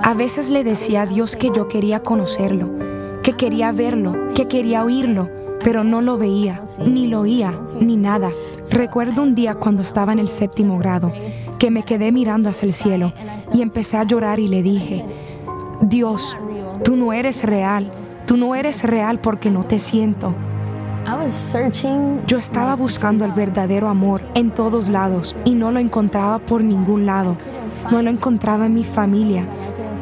A 0.02 0.12
veces 0.14 0.50
le 0.50 0.64
decía 0.64 1.02
a 1.02 1.06
Dios 1.06 1.36
que 1.36 1.52
yo 1.54 1.68
quería 1.68 2.02
conocerlo, 2.02 2.68
que 3.22 3.34
quería 3.34 3.70
verlo, 3.70 4.16
que 4.34 4.48
quería 4.48 4.82
oírlo, 4.82 5.30
pero 5.62 5.84
no 5.84 6.00
lo 6.00 6.18
veía, 6.18 6.60
ni 6.84 7.06
lo 7.06 7.20
oía, 7.20 7.56
ni 7.80 7.96
nada. 7.96 8.32
Recuerdo 8.70 9.22
un 9.22 9.34
día 9.34 9.54
cuando 9.54 9.82
estaba 9.82 10.12
en 10.12 10.18
el 10.18 10.28
séptimo 10.28 10.78
grado 10.78 11.12
que 11.58 11.70
me 11.70 11.82
quedé 11.82 12.12
mirando 12.12 12.48
hacia 12.48 12.66
el 12.66 12.72
cielo 12.72 13.12
y 13.52 13.62
empecé 13.62 13.96
a 13.96 14.04
llorar 14.04 14.40
y 14.40 14.46
le 14.46 14.62
dije, 14.62 15.04
Dios, 15.80 16.36
tú 16.84 16.96
no 16.96 17.12
eres 17.12 17.42
real, 17.42 17.90
tú 18.26 18.36
no 18.36 18.54
eres 18.54 18.82
real 18.82 19.20
porque 19.20 19.50
no 19.50 19.64
te 19.64 19.78
siento. 19.78 20.34
Yo 22.26 22.38
estaba 22.38 22.76
buscando 22.76 23.24
el 23.24 23.32
verdadero 23.32 23.88
amor 23.88 24.22
en 24.34 24.52
todos 24.52 24.88
lados 24.88 25.36
y 25.44 25.54
no 25.54 25.72
lo 25.72 25.80
encontraba 25.80 26.38
por 26.38 26.62
ningún 26.62 27.06
lado. 27.06 27.36
No 27.90 28.00
lo 28.02 28.10
encontraba 28.10 28.66
en 28.66 28.74
mi 28.74 28.84
familia, 28.84 29.46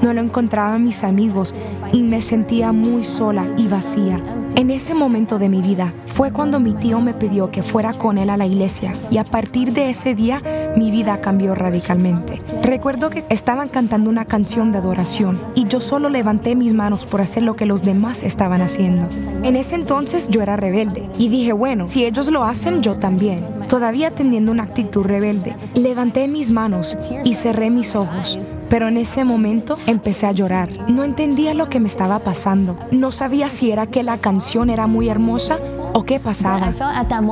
no 0.03 0.13
lo 0.15 0.21
encontraba 0.21 0.77
en 0.77 0.85
mis 0.85 1.05
amigos 1.05 1.55
y 1.93 2.03
me 2.03 2.21
sentía 2.21 2.73
muy 2.73 3.05
sola 3.05 3.45
y 3.57 3.69
vacía. 3.69 4.21
En 4.57 4.71
ese 4.71 4.95
momento 4.95 5.39
de 5.39 5.49
mi 5.49 5.63
vida 5.63 5.95
fue 6.07 6.33
cuando 6.33 6.61
mi 6.61 6.75
tío 6.75 7.01
me 7.01 7.15
pidió 7.15 7.51
que 7.51 7.63
fuera 7.63 7.93
con 7.93 8.19
él 8.19 8.31
a 8.31 8.37
la 8.37 8.47
iglesia 8.47 8.95
y 9.11 9.19
a 9.19 9.25
partir 9.25 9.73
de 9.73 9.91
ese 9.91 10.15
día 10.15 10.43
mi 10.77 10.91
vida 10.91 11.21
cambió 11.21 11.55
radicalmente. 11.55 12.41
Recuerdo 12.63 13.11
que 13.11 13.25
estaban 13.29 13.69
cantando 13.69 14.11
una 14.11 14.25
canción 14.25 14.73
de 14.73 14.79
adoración 14.79 15.41
y 15.55 15.67
yo 15.67 15.81
solo 15.81 16.09
levanté 16.09 16.57
mis 16.57 16.75
manos 16.75 17.07
por 17.07 17.21
hacer 17.21 17.43
lo 17.43 17.55
que 17.55 17.65
los 17.67 17.83
demás 17.83 18.23
estaban 18.23 18.61
haciendo. 18.61 19.09
En 19.43 19.57
ese 19.57 19.77
entonces 19.77 20.29
yo 20.29 20.43
era 20.43 20.57
rebelde 20.57 21.09
y 21.17 21.29
dije, 21.29 21.53
bueno, 21.53 21.87
si 21.87 22.05
ellos 22.05 22.29
lo 22.29 22.45
hacen, 22.45 22.83
yo 22.83 22.99
también. 22.99 23.45
Todavía 23.69 24.11
teniendo 24.11 24.53
una 24.53 24.65
actitud 24.65 25.05
rebelde, 25.05 25.57
levanté 25.75 26.29
mis 26.29 26.51
manos 26.51 26.99
y 27.25 27.35
cerré 27.35 27.71
mis 27.71 27.95
ojos. 27.95 28.39
Pero 28.71 28.89
en 28.89 28.97
ese 28.97 29.25
momento 29.25 29.77
empecé 29.87 30.27
a 30.27 30.33
llorar. 30.33 30.89
No 30.89 31.05
entendía 31.05 31.53
lo 31.53 31.69
que 31.69 31.81
me 31.81 31.89
estaba 31.89 32.21
pasando. 32.21 32.77
No 32.93 33.11
sabía 33.11 33.49
si 33.49 33.73
era 33.73 33.87
que 33.87 34.05
la 34.05 34.17
canción 34.17 34.71
era 34.71 34.87
muy 34.87 35.09
hermosa 35.09 35.59
o 35.93 36.05
qué 36.05 36.21
pasaba. 36.21 36.73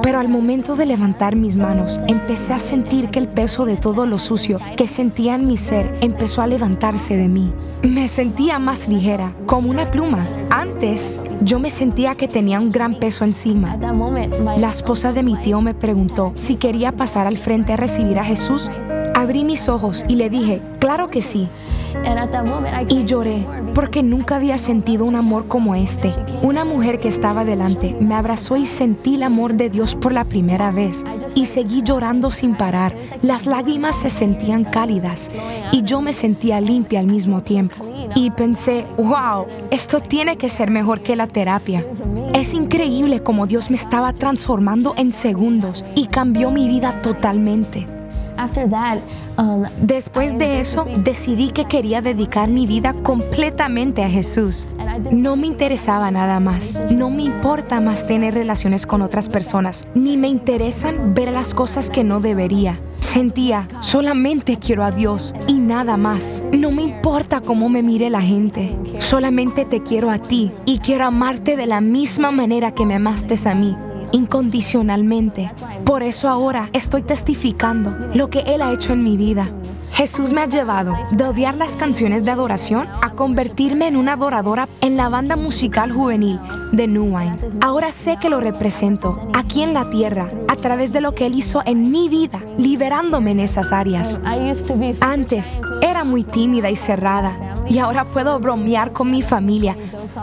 Pero 0.03 0.19
al 0.19 0.29
momento 0.29 0.75
de 0.75 0.87
levantar 0.87 1.37
mis 1.37 1.57
manos, 1.57 2.01
empecé 2.09 2.53
a 2.53 2.59
sentir 2.59 3.11
que 3.11 3.21
el 3.21 3.29
peso 3.29 3.65
de 3.65 3.77
todo 3.77 4.05
lo 4.05 4.19
sucio 4.19 4.59
que 4.77 4.89
sentía 4.89 5.37
en 5.37 5.47
mi 5.47 5.57
ser 5.57 5.95
empezó 6.01 6.43
a 6.43 6.49
levantarse 6.49 7.17
de 7.17 7.29
mí. 7.29 7.53
Me 7.83 8.09
sentía 8.09 8.59
más 8.59 8.89
ligera, 8.89 9.33
como 9.47 9.71
una 9.71 9.89
pluma. 9.91 10.27
Antes 10.51 11.21
yo 11.41 11.61
me 11.61 11.71
sentía 11.71 12.17
que 12.17 12.27
tenía 12.27 12.59
un 12.59 12.73
gran 12.73 12.97
peso 12.97 13.25
encima. 13.25 13.77
La 14.59 14.71
esposa 14.71 15.13
de 15.13 15.23
mi 15.23 15.37
tío 15.37 15.61
me 15.61 15.75
preguntó 15.75 16.33
si 16.37 16.57
quería 16.57 16.91
pasar 16.91 17.29
al 17.29 17.37
frente 17.37 17.75
a 17.75 17.77
recibir 17.77 18.19
a 18.19 18.25
Jesús. 18.25 18.69
Abrí 19.19 19.43
mis 19.43 19.69
ojos 19.69 20.05
y 20.07 20.15
le 20.15 20.31
dije, 20.31 20.63
claro 20.79 21.09
que 21.09 21.23
sí. 21.23 21.49
Y 22.89 23.03
lloré 23.03 23.45
porque 23.75 24.01
nunca 24.01 24.37
había 24.37 24.59
sentido 24.59 25.05
un 25.05 25.17
amor 25.17 25.49
como 25.49 25.75
este. 25.75 26.13
Una 26.43 26.65
mujer 26.65 27.01
que 27.01 27.09
estaba 27.09 27.45
delante 27.45 27.97
me 27.99 28.15
abrazó 28.15 28.57
y 28.57 28.65
sentí 28.65 29.17
el 29.17 29.25
amor 29.25 29.55
de 29.55 29.71
Dios 29.71 29.97
por 29.97 30.13
la 30.13 30.23
primera 30.23 30.71
vez. 30.71 31.05
Y 31.35 31.47
seguí 31.47 31.83
llorando 31.83 32.31
sin 32.31 32.55
parar. 32.55 32.95
Las 33.21 33.47
lágrimas 33.47 33.97
se 33.97 34.09
sentían 34.09 34.63
cálidas 34.63 35.33
y 35.73 35.83
yo 35.83 36.01
me 36.01 36.13
sentía 36.13 36.61
limpia 36.61 37.01
al 37.01 37.09
mismo 37.09 37.43
tiempo. 37.43 37.85
Y 38.15 38.31
pensé, 38.31 38.87
wow, 38.99 39.47
esto 39.73 39.99
tiene 39.99 40.37
que 40.37 40.49
ser 40.49 40.71
mejor 40.71 41.01
que 41.01 41.17
la 41.17 41.27
terapia. 41.27 41.85
Es 42.35 42.55
increíble 42.55 43.21
cómo 43.21 43.49
Dios 43.49 43.69
me 43.69 43.77
estaba 43.77 44.13
transformando 44.13 44.95
en 44.97 45.11
segundos 45.11 45.85
y 45.97 46.07
cambió 46.07 46.53
mi 46.53 46.69
vida 46.69 47.03
totalmente. 47.03 47.98
Um, 49.37 49.65
Después 49.81 50.39
de 50.39 50.61
eso, 50.61 50.87
decidí 50.99 51.51
que 51.51 51.65
quería 51.65 52.01
dedicar 52.03 52.49
mi 52.49 52.67
vida 52.67 52.95
completamente 53.03 54.05
a 54.05 54.09
Jesús. 54.09 54.67
No 55.11 55.37
me 55.37 55.47
interesaba 55.47 56.11
nada 56.11 56.39
más. 56.41 56.79
No 56.93 57.11
me 57.11 57.23
importa 57.25 57.81
más 57.81 58.07
tener 58.07 58.35
relaciones 58.35 58.87
con 58.87 59.03
otras 59.03 59.29
personas, 59.29 59.87
ni 59.95 60.17
me 60.17 60.29
interesan 60.29 61.15
ver 61.15 61.33
las 61.33 61.53
cosas 61.53 61.91
que 61.91 62.05
no 62.05 62.21
debería. 62.21 62.81
Sentía, 63.01 63.67
solamente 63.81 64.59
quiero 64.59 64.85
a 64.85 64.91
Dios 64.91 65.35
y 65.47 65.55
nada 65.55 65.97
más. 65.97 66.45
No 66.53 66.71
me 66.71 66.83
importa 66.83 67.41
cómo 67.41 67.69
me 67.69 67.83
mire 67.83 68.11
la 68.11 68.21
gente. 68.21 68.77
Solamente 68.99 69.65
te 69.65 69.83
quiero 69.83 70.11
a 70.11 70.19
ti 70.19 70.53
y 70.67 70.79
quiero 70.79 71.07
amarte 71.07 71.57
de 71.57 71.67
la 71.67 71.81
misma 71.81 72.31
manera 72.31 72.73
que 72.73 72.87
me 72.87 72.95
amaste 72.95 73.37
a 73.49 73.55
mí 73.55 73.77
incondicionalmente. 74.13 75.51
Por 75.85 76.03
eso 76.03 76.29
ahora 76.29 76.69
estoy 76.73 77.03
testificando 77.03 77.97
lo 78.15 78.29
que 78.29 78.41
Él 78.41 78.63
ha 78.63 78.73
hecho 78.73 78.93
en 78.93 79.05
mi 79.05 79.17
vida. 79.17 79.49
Jesús 79.93 80.33
me 80.33 80.43
ha 80.43 80.47
llevado 80.47 80.93
de 81.11 81.25
odiar 81.25 81.57
las 81.57 81.75
canciones 81.75 82.25
de 82.25 82.31
adoración 82.31 82.87
a 83.03 83.11
convertirme 83.11 83.89
en 83.89 83.97
una 83.97 84.13
adoradora 84.13 84.69
en 84.81 84.97
la 84.97 85.09
banda 85.09 85.35
musical 85.35 85.91
juvenil 85.91 86.39
de 86.73 86.87
New 86.87 87.17
Wine. 87.17 87.39
Ahora 87.61 87.91
sé 87.91 88.17
que 88.21 88.31
lo 88.31 88.39
represento 88.39 89.21
aquí 89.35 89.63
en 89.63 89.75
la 89.75 89.91
tierra 89.91 90.29
a 90.49 90.57
través 90.57 90.93
de 90.93 91.01
lo 91.01 91.15
que 91.15 91.27
Él 91.27 91.35
hizo 91.35 91.63
en 91.65 91.91
mi 91.91 92.09
vida, 92.09 92.39
liberándome 92.59 93.33
en 93.33 93.41
esas 93.41 93.73
áreas. 93.73 94.21
Antes 95.01 95.61
era 95.83 96.05
muy 96.05 96.23
tímida 96.23 96.71
y 96.71 96.77
cerrada 96.77 97.37
y 97.69 97.79
ahora 97.79 98.05
puedo 98.05 98.39
bromear 98.39 98.93
con 98.93 99.11
mi 99.11 99.23
familia, 99.23 99.77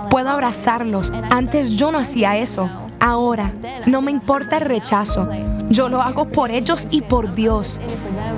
puedo 0.09 0.29
abrazarlos. 0.29 1.11
Antes 1.31 1.71
yo 1.71 1.91
no 1.91 1.99
hacía 1.99 2.37
eso. 2.37 2.69
Ahora, 2.99 3.51
no 3.85 4.01
me 4.01 4.11
importa 4.11 4.57
el 4.57 4.65
rechazo. 4.65 5.29
Yo 5.69 5.89
lo 5.89 6.01
hago 6.01 6.27
por 6.27 6.51
ellos 6.51 6.87
y 6.91 7.01
por 7.01 7.33
Dios. 7.33 7.79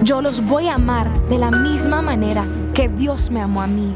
Yo 0.03 0.21
los 0.21 0.45
voy 0.45 0.67
a 0.67 0.75
amar 0.75 1.21
de 1.27 1.37
la 1.37 1.51
misma 1.51 2.01
manera 2.01 2.45
que 2.73 2.89
Dios 2.89 3.29
me 3.29 3.41
amó 3.41 3.61
a 3.61 3.67
mí. 3.67 3.95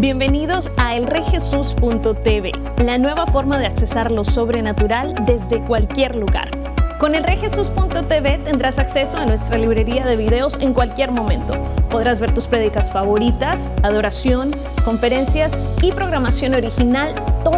Bienvenidos 0.00 0.70
a 0.76 0.94
elrejesus.tv, 0.94 2.52
la 2.84 2.98
nueva 2.98 3.26
forma 3.26 3.58
de 3.58 3.66
accesar 3.66 4.12
lo 4.12 4.24
sobrenatural 4.24 5.24
desde 5.26 5.60
cualquier 5.60 6.14
lugar. 6.14 6.50
Con 7.00 7.16
elrejesus.tv 7.16 8.38
tendrás 8.44 8.78
acceso 8.78 9.18
a 9.18 9.26
nuestra 9.26 9.58
librería 9.58 10.06
de 10.06 10.14
videos 10.14 10.60
en 10.60 10.72
cualquier 10.72 11.10
momento. 11.10 11.54
Podrás 11.90 12.20
ver 12.20 12.32
tus 12.32 12.46
prédicas 12.46 12.92
favoritas, 12.92 13.72
adoración, 13.82 14.54
conferencias 14.84 15.58
y 15.82 15.90
programación 15.90 16.54
original 16.54 17.12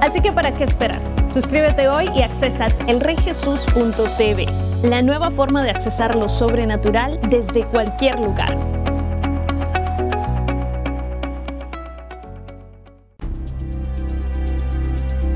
Así 0.00 0.20
que 0.20 0.32
¿para 0.32 0.54
qué 0.54 0.64
esperar? 0.64 1.00
Suscríbete 1.32 1.88
hoy 1.88 2.08
y 2.14 2.22
accesa 2.22 2.66
elreyjesus.tv, 2.86 4.46
la 4.84 5.02
nueva 5.02 5.30
forma 5.30 5.62
de 5.62 5.70
accesar 5.70 6.14
lo 6.14 6.28
sobrenatural 6.28 7.20
desde 7.28 7.64
cualquier 7.64 8.20
lugar. 8.20 8.56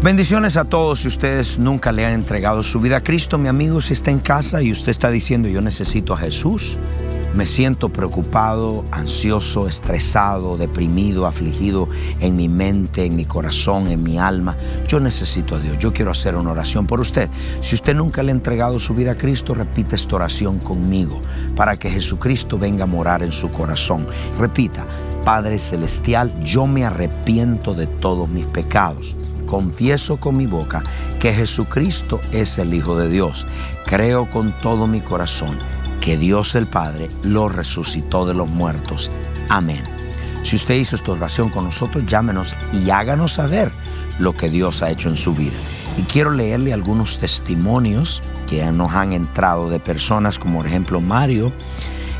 Bendiciones 0.02 0.56
a 0.56 0.64
todos 0.64 1.00
si 1.00 1.08
ustedes 1.08 1.60
nunca 1.60 1.92
le 1.92 2.04
han 2.04 2.12
entregado 2.12 2.62
su 2.64 2.80
vida 2.80 2.96
a 2.96 3.00
Cristo, 3.00 3.38
mi 3.38 3.46
amigo, 3.46 3.80
si 3.80 3.92
está 3.92 4.10
en 4.10 4.18
casa 4.18 4.60
y 4.60 4.72
usted 4.72 4.90
está 4.90 5.10
diciendo 5.10 5.48
yo 5.48 5.60
necesito 5.60 6.14
a 6.14 6.18
Jesús, 6.18 6.76
me 7.34 7.46
siento 7.46 7.88
preocupado, 7.88 8.84
ansioso, 8.90 9.66
estresado, 9.66 10.56
deprimido, 10.56 11.26
afligido 11.26 11.88
en 12.20 12.36
mi 12.36 12.48
mente, 12.48 13.06
en 13.06 13.16
mi 13.16 13.24
corazón, 13.24 13.88
en 13.88 14.02
mi 14.02 14.18
alma. 14.18 14.56
Yo 14.86 15.00
necesito 15.00 15.56
a 15.56 15.58
Dios. 15.58 15.78
Yo 15.78 15.92
quiero 15.92 16.10
hacer 16.10 16.36
una 16.36 16.50
oración 16.50 16.86
por 16.86 17.00
usted. 17.00 17.30
Si 17.60 17.74
usted 17.74 17.94
nunca 17.94 18.22
le 18.22 18.32
ha 18.32 18.34
entregado 18.34 18.78
su 18.78 18.94
vida 18.94 19.12
a 19.12 19.16
Cristo, 19.16 19.54
repita 19.54 19.96
esta 19.96 20.16
oración 20.16 20.58
conmigo 20.58 21.20
para 21.56 21.78
que 21.78 21.90
Jesucristo 21.90 22.58
venga 22.58 22.84
a 22.84 22.86
morar 22.86 23.22
en 23.22 23.32
su 23.32 23.50
corazón. 23.50 24.06
Repita, 24.38 24.84
Padre 25.24 25.58
Celestial, 25.58 26.32
yo 26.42 26.66
me 26.66 26.84
arrepiento 26.84 27.74
de 27.74 27.86
todos 27.86 28.28
mis 28.28 28.46
pecados 28.46 29.16
confieso 29.46 30.16
con 30.16 30.38
mi 30.38 30.46
boca 30.46 30.82
que 31.18 31.30
Jesucristo 31.30 32.22
es 32.32 32.58
el 32.58 32.72
Hijo 32.72 32.96
de 32.96 33.10
Dios. 33.10 33.46
Creo 33.84 34.30
con 34.30 34.58
todo 34.62 34.86
mi 34.86 35.02
corazón 35.02 35.58
que 36.02 36.18
Dios 36.18 36.56
el 36.56 36.66
Padre 36.66 37.08
lo 37.22 37.48
resucitó 37.48 38.26
de 38.26 38.34
los 38.34 38.48
muertos. 38.48 39.10
Amén. 39.48 39.82
Si 40.42 40.56
usted 40.56 40.74
hizo 40.74 40.96
esta 40.96 41.12
oración 41.12 41.48
con 41.48 41.64
nosotros, 41.64 42.04
llámenos 42.06 42.56
y 42.72 42.90
háganos 42.90 43.34
saber 43.34 43.70
lo 44.18 44.34
que 44.34 44.50
Dios 44.50 44.82
ha 44.82 44.90
hecho 44.90 45.08
en 45.08 45.16
su 45.16 45.32
vida. 45.32 45.56
Y 45.96 46.02
quiero 46.02 46.32
leerle 46.32 46.72
algunos 46.72 47.18
testimonios 47.18 48.20
que 48.48 48.64
nos 48.72 48.92
han 48.92 49.12
entrado 49.12 49.70
de 49.70 49.78
personas 49.78 50.40
como 50.40 50.58
por 50.58 50.66
ejemplo 50.66 51.00
Mario 51.00 51.52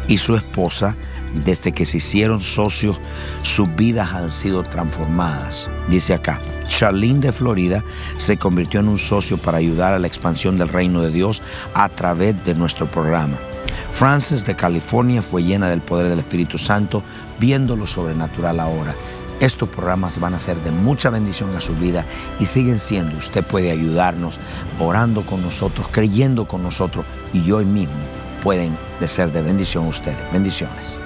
y 0.08 0.16
su 0.16 0.36
esposa. 0.36 0.96
Desde 1.44 1.72
que 1.72 1.86
se 1.86 1.96
hicieron 1.96 2.40
socios, 2.40 3.00
sus 3.40 3.74
vidas 3.74 4.12
han 4.12 4.30
sido 4.30 4.62
transformadas. 4.62 5.70
Dice 5.88 6.12
acá, 6.12 6.40
Charlene 6.66 7.20
de 7.20 7.32
Florida 7.32 7.82
se 8.16 8.36
convirtió 8.36 8.80
en 8.80 8.88
un 8.88 8.98
socio 8.98 9.38
para 9.38 9.56
ayudar 9.56 9.94
a 9.94 9.98
la 9.98 10.06
expansión 10.06 10.58
del 10.58 10.68
reino 10.68 11.00
de 11.00 11.10
Dios 11.10 11.42
a 11.72 11.88
través 11.88 12.44
de 12.44 12.54
nuestro 12.54 12.88
programa. 12.88 13.38
Frances 13.90 14.44
de 14.44 14.56
California 14.56 15.22
fue 15.22 15.42
llena 15.42 15.68
del 15.68 15.80
poder 15.80 16.08
del 16.08 16.20
Espíritu 16.20 16.58
Santo, 16.58 17.02
viendo 17.38 17.76
lo 17.76 17.86
sobrenatural 17.86 18.60
ahora. 18.60 18.94
Estos 19.40 19.68
programas 19.68 20.20
van 20.20 20.34
a 20.34 20.38
ser 20.38 20.62
de 20.62 20.70
mucha 20.70 21.10
bendición 21.10 21.54
a 21.56 21.60
su 21.60 21.74
vida 21.74 22.04
y 22.38 22.44
siguen 22.44 22.78
siendo. 22.78 23.16
Usted 23.16 23.44
puede 23.44 23.72
ayudarnos 23.72 24.38
orando 24.78 25.22
con 25.22 25.42
nosotros, 25.42 25.88
creyendo 25.90 26.46
con 26.46 26.62
nosotros 26.62 27.04
y 27.32 27.50
hoy 27.50 27.64
mismo 27.64 27.94
pueden 28.42 28.76
ser 29.04 29.32
de 29.32 29.42
bendición 29.42 29.86
a 29.86 29.88
ustedes. 29.88 30.32
Bendiciones. 30.32 30.98